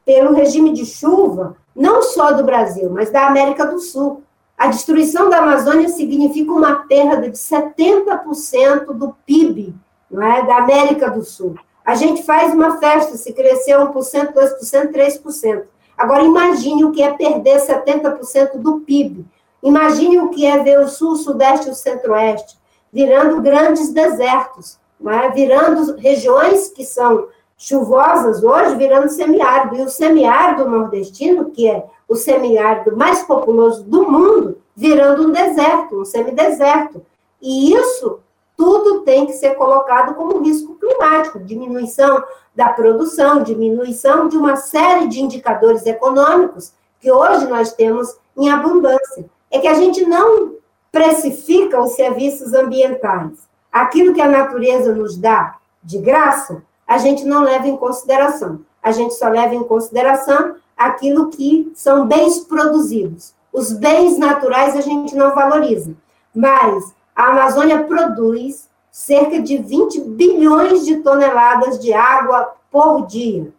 [0.04, 4.22] pelo regime de chuva, não só do Brasil, mas da América do Sul.
[4.58, 9.74] A destruição da Amazônia significa uma perda de 70% do PIB
[10.10, 11.54] não é, da América do Sul.
[11.84, 13.92] A gente faz uma festa se crescer 1%,
[14.32, 15.62] 2%, 3%.
[15.96, 19.24] Agora, imagine o que é perder 70% do PIB.
[19.62, 22.58] Imagine o que é ver o Sul, o Sudeste e o Centro-Oeste
[22.92, 25.30] virando grandes desertos é?
[25.30, 29.76] virando regiões que são chuvosas hoje, virando semiárido.
[29.76, 36.00] E o semiárido nordestino, que é o semiárido mais populoso do mundo, virando um deserto,
[36.00, 37.04] um semideserto.
[37.40, 38.20] E isso
[38.56, 42.22] tudo tem que ser colocado como risco climático, diminuição
[42.54, 49.26] da produção, diminuição de uma série de indicadores econômicos que hoje nós temos em abundância.
[49.50, 50.54] É que a gente não
[50.90, 57.42] precifica os serviços ambientais aquilo que a natureza nos dá de graça, a gente não
[57.42, 58.60] leva em consideração.
[58.82, 63.34] A gente só leva em consideração aquilo que são bens produzidos.
[63.52, 65.94] Os bens naturais a gente não valoriza.
[66.34, 73.52] Mas a Amazônia produz cerca de 20 bilhões de toneladas de água por dia.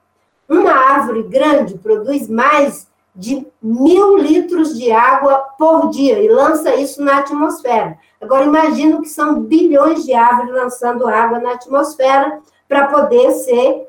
[0.48, 7.04] Uma árvore grande produz mais de mil litros de água por dia e lança isso
[7.04, 7.98] na atmosfera.
[8.22, 13.89] Agora, imagino que são bilhões de árvores lançando água na atmosfera para poder ser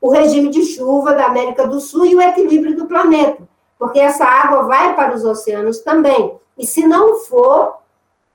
[0.00, 3.42] o regime de chuva da América do Sul e o equilíbrio do planeta,
[3.78, 6.34] porque essa água vai para os oceanos também.
[6.56, 7.76] E se não for,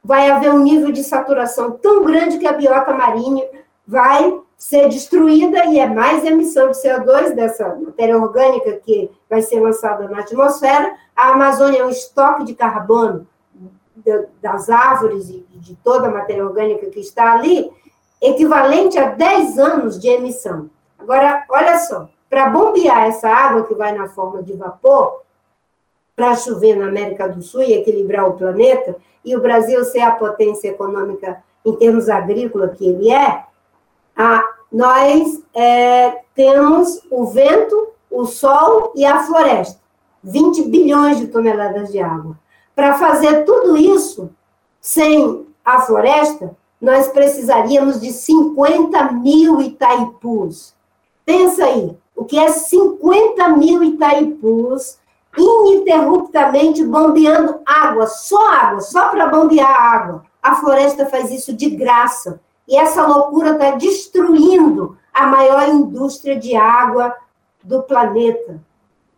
[0.04, 3.46] vai haver um nível de saturação tão grande que a biota marinha
[3.88, 9.60] vai ser destruída e é mais emissão de CO2 dessa matéria orgânica que vai ser
[9.60, 10.96] lançada na atmosfera.
[11.16, 13.28] A Amazônia é um estoque de carbono
[14.42, 17.72] das árvores e de toda a matéria orgânica que está ali,
[18.22, 20.70] equivalente a 10 anos de emissão.
[21.02, 25.22] Agora, olha só, para bombear essa água que vai na forma de vapor,
[26.16, 30.12] para chover na América do Sul e equilibrar o planeta, e o Brasil ser a
[30.12, 33.44] potência econômica em termos agrícola que ele é,
[34.16, 39.80] a, nós é, temos o vento, o sol e a floresta.
[40.24, 42.38] 20 bilhões de toneladas de água.
[42.76, 44.30] Para fazer tudo isso
[44.80, 50.74] sem a floresta, nós precisaríamos de 50 mil Itaipus.
[51.32, 54.98] Pensa aí, o que é 50 mil Itaipus
[55.38, 60.26] ininterruptamente bombeando água, só água, só para bombear água.
[60.44, 62.42] A floresta faz isso de graça.
[62.68, 67.16] E essa loucura está destruindo a maior indústria de água
[67.64, 68.60] do planeta.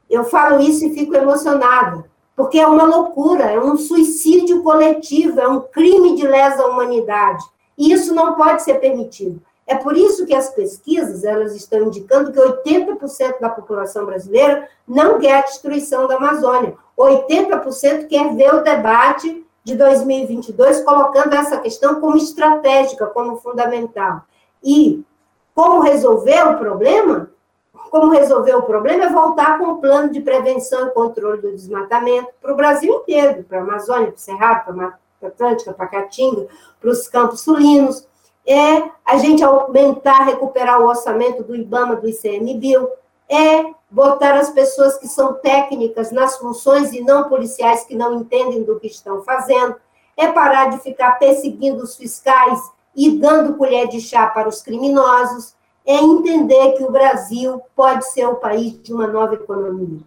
[0.07, 2.05] Eu falo isso e fico emocionada,
[2.35, 7.43] porque é uma loucura, é um suicídio coletivo, é um crime de lesa humanidade.
[7.75, 9.41] E isso não pode ser permitido.
[9.65, 15.19] É por isso que as pesquisas elas estão indicando que 80% da população brasileira não
[15.19, 16.75] quer a destruição da Amazônia.
[16.97, 24.23] 80% quer ver o debate de 2022 colocando essa questão como estratégica, como fundamental.
[24.61, 25.03] E
[25.55, 27.29] como resolver o problema?
[27.89, 32.29] Como resolver o problema é voltar com o plano de prevenção e controle do desmatamento
[32.41, 35.85] para o Brasil inteiro, para a Amazônia, para o Cerrado, para a Mata Atlântica, para
[35.85, 36.47] a Caatinga,
[36.81, 38.05] para os campos sulinos
[38.45, 42.89] é a gente aumentar, recuperar o orçamento do IBAMA, do ICMBio,
[43.29, 48.63] é botar as pessoas que são técnicas nas funções e não policiais que não entendem
[48.63, 49.75] do que estão fazendo,
[50.17, 52.59] é parar de ficar perseguindo os fiscais
[52.95, 58.27] e dando colher de chá para os criminosos, é entender que o Brasil pode ser
[58.27, 59.99] o país de uma nova economia.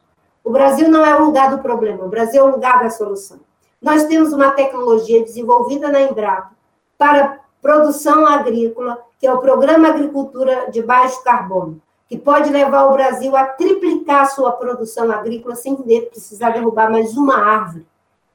[0.43, 3.41] O Brasil não é o lugar do problema, o Brasil é o lugar da solução.
[3.83, 6.53] Nós temos uma tecnologia desenvolvida na Embrapa
[6.97, 12.93] para produção agrícola, que é o Programa Agricultura de Baixo Carbono, que pode levar o
[12.93, 17.85] Brasil a triplicar sua produção agrícola sem precisar derrubar mais uma árvore.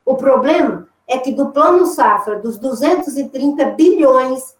[0.05, 4.53] O problema é que do plano safra, dos 230 bilhões,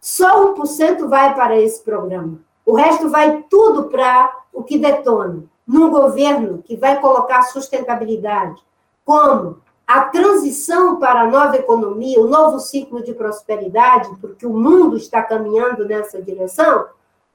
[0.00, 2.38] só 1% vai para esse programa.
[2.64, 5.42] O resto vai tudo para o que detona.
[5.66, 8.62] Num governo que vai colocar sustentabilidade,
[9.04, 9.58] como
[9.92, 15.20] a transição para a nova economia, o novo ciclo de prosperidade, porque o mundo está
[15.20, 16.86] caminhando nessa direção,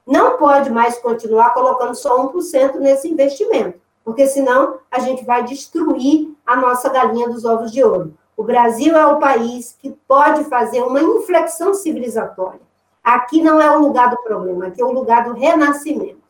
[0.06, 6.34] não pode mais continuar colocando só 1% nesse investimento, porque senão a gente vai destruir
[6.46, 8.14] a nossa galinha dos ovos de ouro.
[8.34, 12.62] O Brasil é o país que pode fazer uma inflexão civilizatória.
[13.04, 16.25] Aqui não é o lugar do problema, aqui é o lugar do renascimento.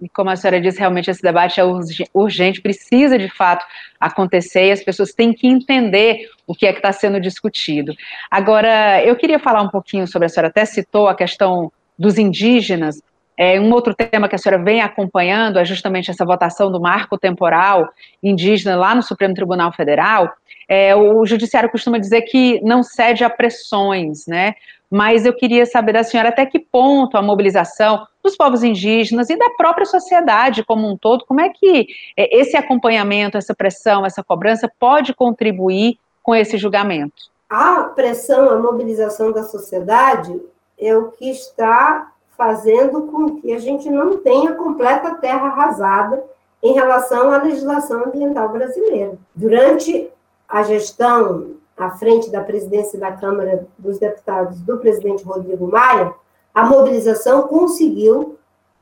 [0.00, 1.64] E como a senhora disse, realmente esse debate é
[2.12, 3.64] urgente, precisa de fato
[3.98, 7.94] acontecer e as pessoas têm que entender o que é que está sendo discutido.
[8.30, 13.00] Agora, eu queria falar um pouquinho sobre, a senhora até citou a questão dos indígenas,
[13.38, 17.18] é, um outro tema que a senhora vem acompanhando é justamente essa votação do marco
[17.18, 17.88] temporal
[18.22, 20.32] indígena lá no Supremo Tribunal Federal.
[20.66, 24.54] É, o judiciário costuma dizer que não cede a pressões, né?
[24.90, 29.36] Mas eu queria saber da senhora até que ponto a mobilização dos povos indígenas e
[29.36, 34.22] da própria sociedade como um todo, como é que é, esse acompanhamento, essa pressão, essa
[34.22, 37.30] cobrança pode contribuir com esse julgamento?
[37.48, 40.40] A pressão, a mobilização da sociedade
[40.78, 46.22] é o que está fazendo com que a gente não tenha completa terra arrasada
[46.62, 49.16] em relação à legislação ambiental brasileira.
[49.34, 50.10] Durante
[50.48, 56.14] a gestão à frente da presidência da Câmara dos Deputados do presidente Rodrigo Maia,
[56.54, 58.38] a mobilização conseguiu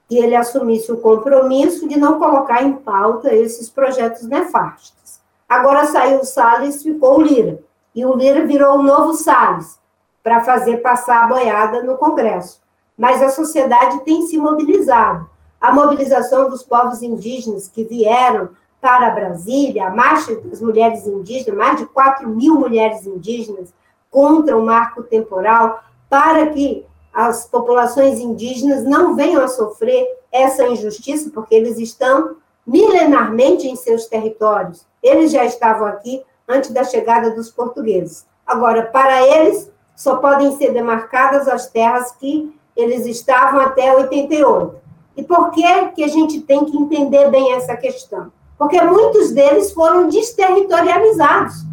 [0.08, 5.20] que ele assumisse o compromisso de não colocar em pauta esses projetos nefastos.
[5.48, 7.60] Agora saiu o Salles, ficou o Lira.
[7.94, 9.78] E o Lira virou o novo Salles,
[10.22, 12.62] para fazer passar a boiada no Congresso.
[12.96, 15.28] Mas a sociedade tem se mobilizado.
[15.60, 18.50] A mobilização dos povos indígenas que vieram
[18.84, 23.72] para Brasília, a marcha das mulheres indígenas, mais de 4 mil mulheres indígenas
[24.10, 31.30] contra o marco temporal, para que as populações indígenas não venham a sofrer essa injustiça,
[31.32, 34.86] porque eles estão milenarmente em seus territórios.
[35.02, 38.26] Eles já estavam aqui antes da chegada dos portugueses.
[38.46, 44.76] Agora, para eles, só podem ser demarcadas as terras que eles estavam até 88.
[45.16, 48.30] E por que, que a gente tem que entender bem essa questão?
[48.58, 51.64] Porque muitos deles foram desterritorializados.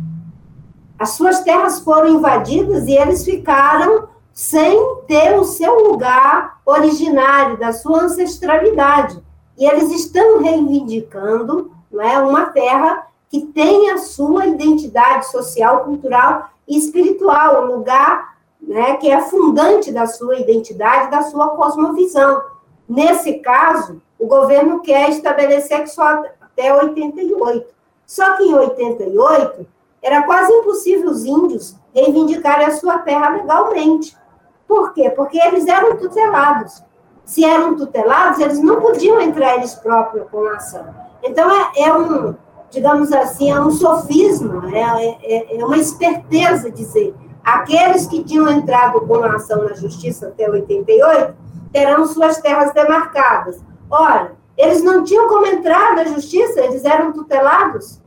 [0.97, 7.73] As suas terras foram invadidas e eles ficaram sem ter o seu lugar originário, da
[7.73, 9.21] sua ancestralidade.
[9.57, 16.49] E eles estão reivindicando não é, uma terra que tem a sua identidade social, cultural
[16.67, 22.41] e espiritual, um lugar né, que é fundante da sua identidade, da sua cosmovisão.
[22.87, 26.23] Nesse caso, o governo quer estabelecer que só
[26.61, 27.65] até 88.
[28.05, 29.65] Só que em 88
[30.01, 34.15] era quase impossível os índios reivindicarem a sua terra legalmente.
[34.67, 35.09] Por quê?
[35.09, 36.83] Porque eles eram tutelados.
[37.25, 40.85] Se eram tutelados, eles não podiam entrar eles próprios com a ação.
[41.23, 42.35] Então, é, é um,
[42.69, 49.01] digamos assim, é um sofisma, é, é, é uma esperteza dizer Aqueles que tinham entrado
[49.01, 51.33] com a ação na justiça até 88
[51.71, 53.59] terão suas terras demarcadas.
[53.89, 57.99] Ora, eles não tinham como entrar na justiça, eles eram tutelados.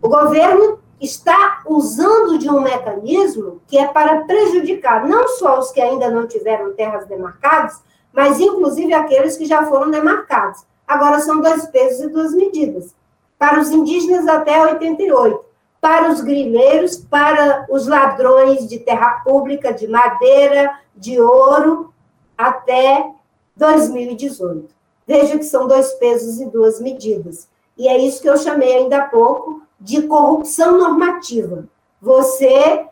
[0.00, 5.80] O governo está usando de um mecanismo que é para prejudicar não só os que
[5.80, 7.82] ainda não tiveram terras demarcadas,
[8.12, 10.64] mas inclusive aqueles que já foram demarcados.
[10.86, 12.94] Agora são dois pesos e duas medidas.
[13.38, 15.44] Para os indígenas até 88,
[15.80, 21.92] para os grileiros, para os ladrões de terra pública, de madeira, de ouro,
[22.38, 23.10] até
[23.56, 24.73] 2018.
[25.06, 27.48] Veja que são dois pesos e duas medidas.
[27.76, 31.68] E é isso que eu chamei ainda há pouco de corrupção normativa.
[32.00, 32.86] Você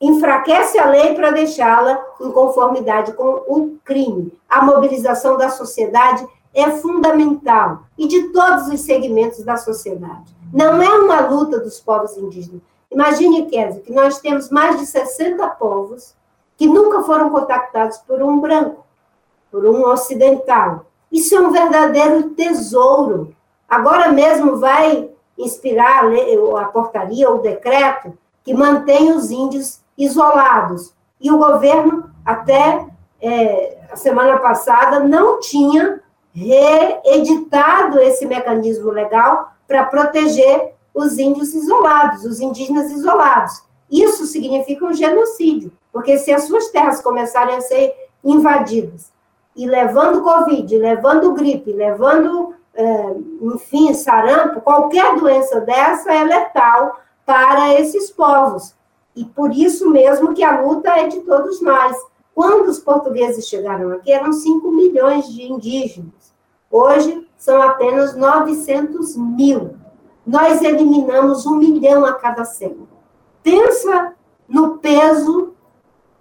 [0.00, 4.32] enfraquece a lei para deixá-la em conformidade com o crime.
[4.48, 10.36] A mobilização da sociedade é fundamental e de todos os segmentos da sociedade.
[10.52, 12.62] Não é uma luta dos povos indígenas.
[12.90, 16.14] Imagine, Kézia, que nós temos mais de 60 povos
[16.56, 18.84] que nunca foram contactados por um branco,
[19.50, 20.86] por um ocidental.
[21.10, 23.34] Isso é um verdadeiro tesouro.
[23.68, 30.94] Agora mesmo vai inspirar a, portaria ou o decreto que mantém os índios isolados.
[31.20, 32.86] E o governo, até
[33.20, 36.00] é, a semana passada, não tinha
[36.32, 43.62] reeditado esse mecanismo legal para proteger os índios isolados, os indígenas isolados.
[43.90, 49.10] Isso significa um genocídio, porque se as suas terras começarem a ser invadidas
[49.58, 57.74] e levando Covid, levando gripe, levando, é, enfim, sarampo, qualquer doença dessa é letal para
[57.74, 58.76] esses povos.
[59.16, 61.96] E por isso mesmo que a luta é de todos nós.
[62.32, 66.32] Quando os portugueses chegaram aqui, eram 5 milhões de indígenas.
[66.70, 69.74] Hoje, são apenas 900 mil.
[70.24, 72.88] Nós eliminamos um milhão a cada século.
[73.42, 74.14] Pensa
[74.48, 75.52] no peso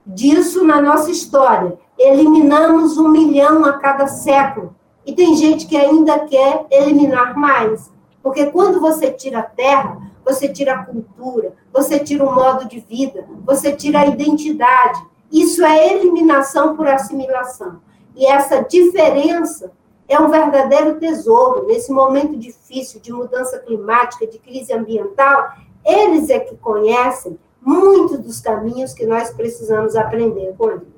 [0.03, 1.77] disso na nossa história.
[1.97, 4.75] Eliminamos um milhão a cada século.
[5.05, 7.91] E tem gente que ainda quer eliminar mais.
[8.21, 12.79] Porque quando você tira a terra, você tira a cultura, você tira o modo de
[12.81, 15.01] vida, você tira a identidade.
[15.31, 17.79] Isso é eliminação por assimilação.
[18.15, 19.71] E essa diferença
[20.07, 21.67] é um verdadeiro tesouro.
[21.67, 25.49] Nesse momento difícil de mudança climática, de crise ambiental,
[25.85, 30.96] eles é que conhecem muitos dos caminhos que nós precisamos aprender com eles.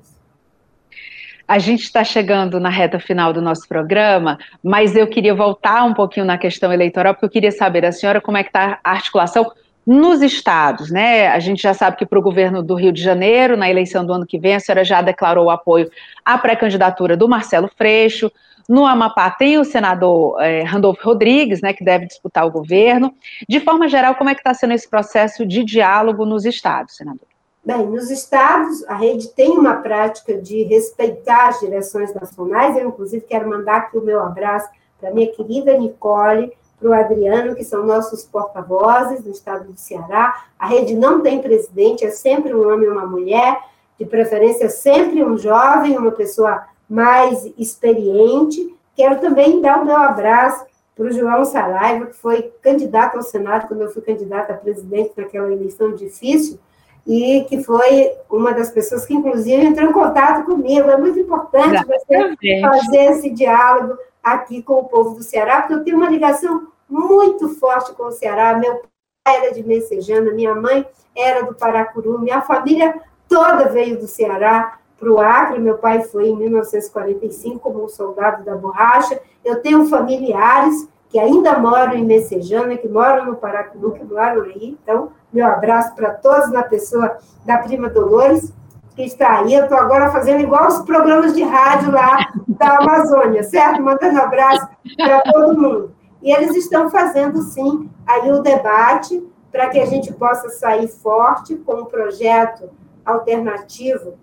[1.50, 5.92] A gente está chegando na reta final do nosso programa, mas eu queria voltar um
[5.92, 8.90] pouquinho na questão eleitoral, porque eu queria saber da senhora como é que está a
[8.92, 9.50] articulação
[9.84, 11.26] nos estados, né?
[11.26, 14.12] A gente já sabe que para o governo do Rio de Janeiro, na eleição do
[14.12, 15.90] ano que vem, a senhora já declarou o apoio
[16.24, 18.30] à pré-candidatura do Marcelo Freixo.
[18.68, 23.12] No Amapá tem o senador é, Randolfo Rodrigues, né, que deve disputar o governo.
[23.48, 27.29] De forma geral, como é que está sendo esse processo de diálogo nos estados, senador?
[27.62, 32.74] Bem, nos estados, a rede tem uma prática de respeitar as direções nacionais.
[32.76, 37.54] Eu, inclusive, quero mandar aqui o meu abraço para minha querida Nicole, para o Adriano,
[37.54, 40.44] que são nossos porta-vozes do estado do Ceará.
[40.58, 43.60] A rede não tem presidente, é sempre um homem e uma mulher,
[43.98, 48.74] de preferência sempre um jovem, uma pessoa mais experiente.
[48.96, 50.64] Quero também dar o meu abraço
[50.96, 55.12] para o João Saraiva, que foi candidato ao Senado quando eu fui candidata a presidente
[55.14, 56.58] naquela eleição difícil,
[57.06, 60.88] e que foi uma das pessoas que, inclusive, entrou em contato comigo.
[60.88, 65.84] É muito importante você fazer esse diálogo aqui com o povo do Ceará, porque eu
[65.84, 68.58] tenho uma ligação muito forte com o Ceará.
[68.58, 68.82] Meu
[69.24, 70.86] pai era de Messejana, minha mãe
[71.16, 75.58] era do Paracuru, minha família toda veio do Ceará para o Acre.
[75.58, 79.20] Meu pai foi em 1945 como um soldado da borracha.
[79.44, 84.78] Eu tenho familiares que ainda moram em Messejana, que moram no Paracuru, que moram aí.
[84.82, 88.52] Então, meu abraço para todos, na pessoa da prima Dolores,
[88.94, 89.54] que está aí.
[89.54, 92.18] Eu estou agora fazendo igual os programas de rádio lá
[92.48, 93.82] da Amazônia, certo?
[93.82, 95.94] Mandando abraço para todo mundo.
[96.22, 101.56] E eles estão fazendo, sim, aí o debate para que a gente possa sair forte
[101.56, 102.70] com um projeto
[103.04, 104.14] alternativo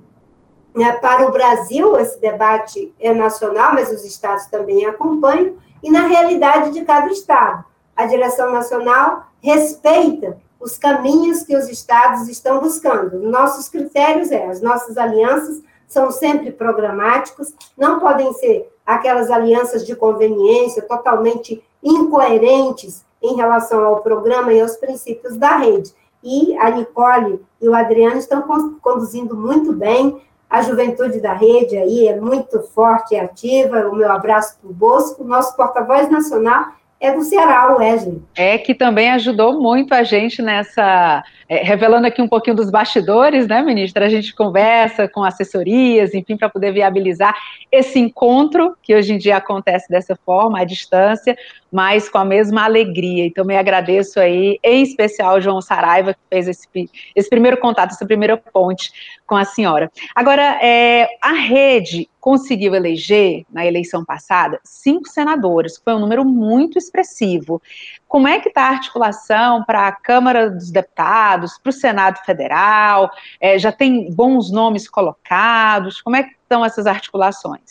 [0.76, 1.98] né, para o Brasil.
[1.98, 7.66] Esse debate é nacional, mas os estados também acompanham, e na realidade de cada estado.
[7.96, 13.20] A direção nacional respeita os caminhos que os estados estão buscando.
[13.20, 19.96] Nossos critérios é, as nossas alianças são sempre programáticos, não podem ser aquelas alianças de
[19.96, 25.94] conveniência totalmente incoerentes em relação ao programa e aos princípios da rede.
[26.24, 28.44] E a Nicole e o Adriano estão
[28.82, 30.22] conduzindo muito bem.
[30.50, 33.88] A juventude da rede aí é muito forte e ativa.
[33.88, 36.68] O meu abraço para o Bosco, nosso porta-voz nacional
[37.00, 38.22] é do Ceará, o Wesley.
[38.36, 41.24] É que também ajudou muito a gente nessa.
[41.48, 44.06] É, revelando aqui um pouquinho dos bastidores, né, ministra?
[44.06, 47.36] A gente conversa com assessorias, enfim, para poder viabilizar
[47.72, 51.38] esse encontro, que hoje em dia acontece dessa forma, à distância,
[51.72, 53.28] mas com a mesma alegria.
[53.28, 56.68] E também agradeço aí, em especial, João Saraiva, que fez esse,
[57.16, 58.92] esse primeiro contato, essa primeira ponte
[59.26, 59.92] com a senhora.
[60.16, 66.78] Agora, é, a rede conseguiu eleger, na eleição passada, cinco senadores, foi um número muito
[66.78, 67.62] expressivo.
[68.06, 73.10] Como é que está a articulação para a Câmara dos Deputados, para o Senado Federal?
[73.40, 76.02] É, já tem bons nomes colocados?
[76.02, 77.62] Como é que estão essas articulações?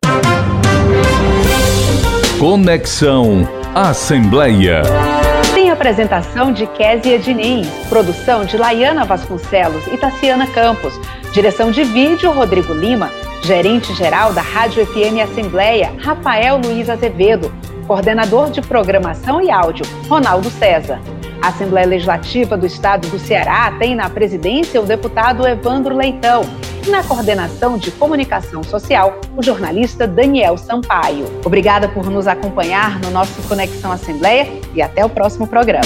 [2.41, 4.81] Conexão Assembleia
[5.75, 10.95] apresentação de Késia Diniz, produção de Laiana Vasconcelos e Tassiana Campos,
[11.33, 13.11] direção de vídeo Rodrigo Lima,
[13.43, 17.53] gerente-geral da Rádio FM Assembleia, Rafael Luiz Azevedo,
[17.87, 21.01] coordenador de programação e áudio, Ronaldo César.
[21.45, 26.41] A Assembleia Legislativa do Estado do Ceará tem na presidência o deputado Evandro Leitão
[26.87, 31.27] e na coordenação de comunicação social o jornalista Daniel Sampaio.
[31.45, 35.85] Obrigada por nos acompanhar no nosso Conexão Assembleia e até o próximo programa.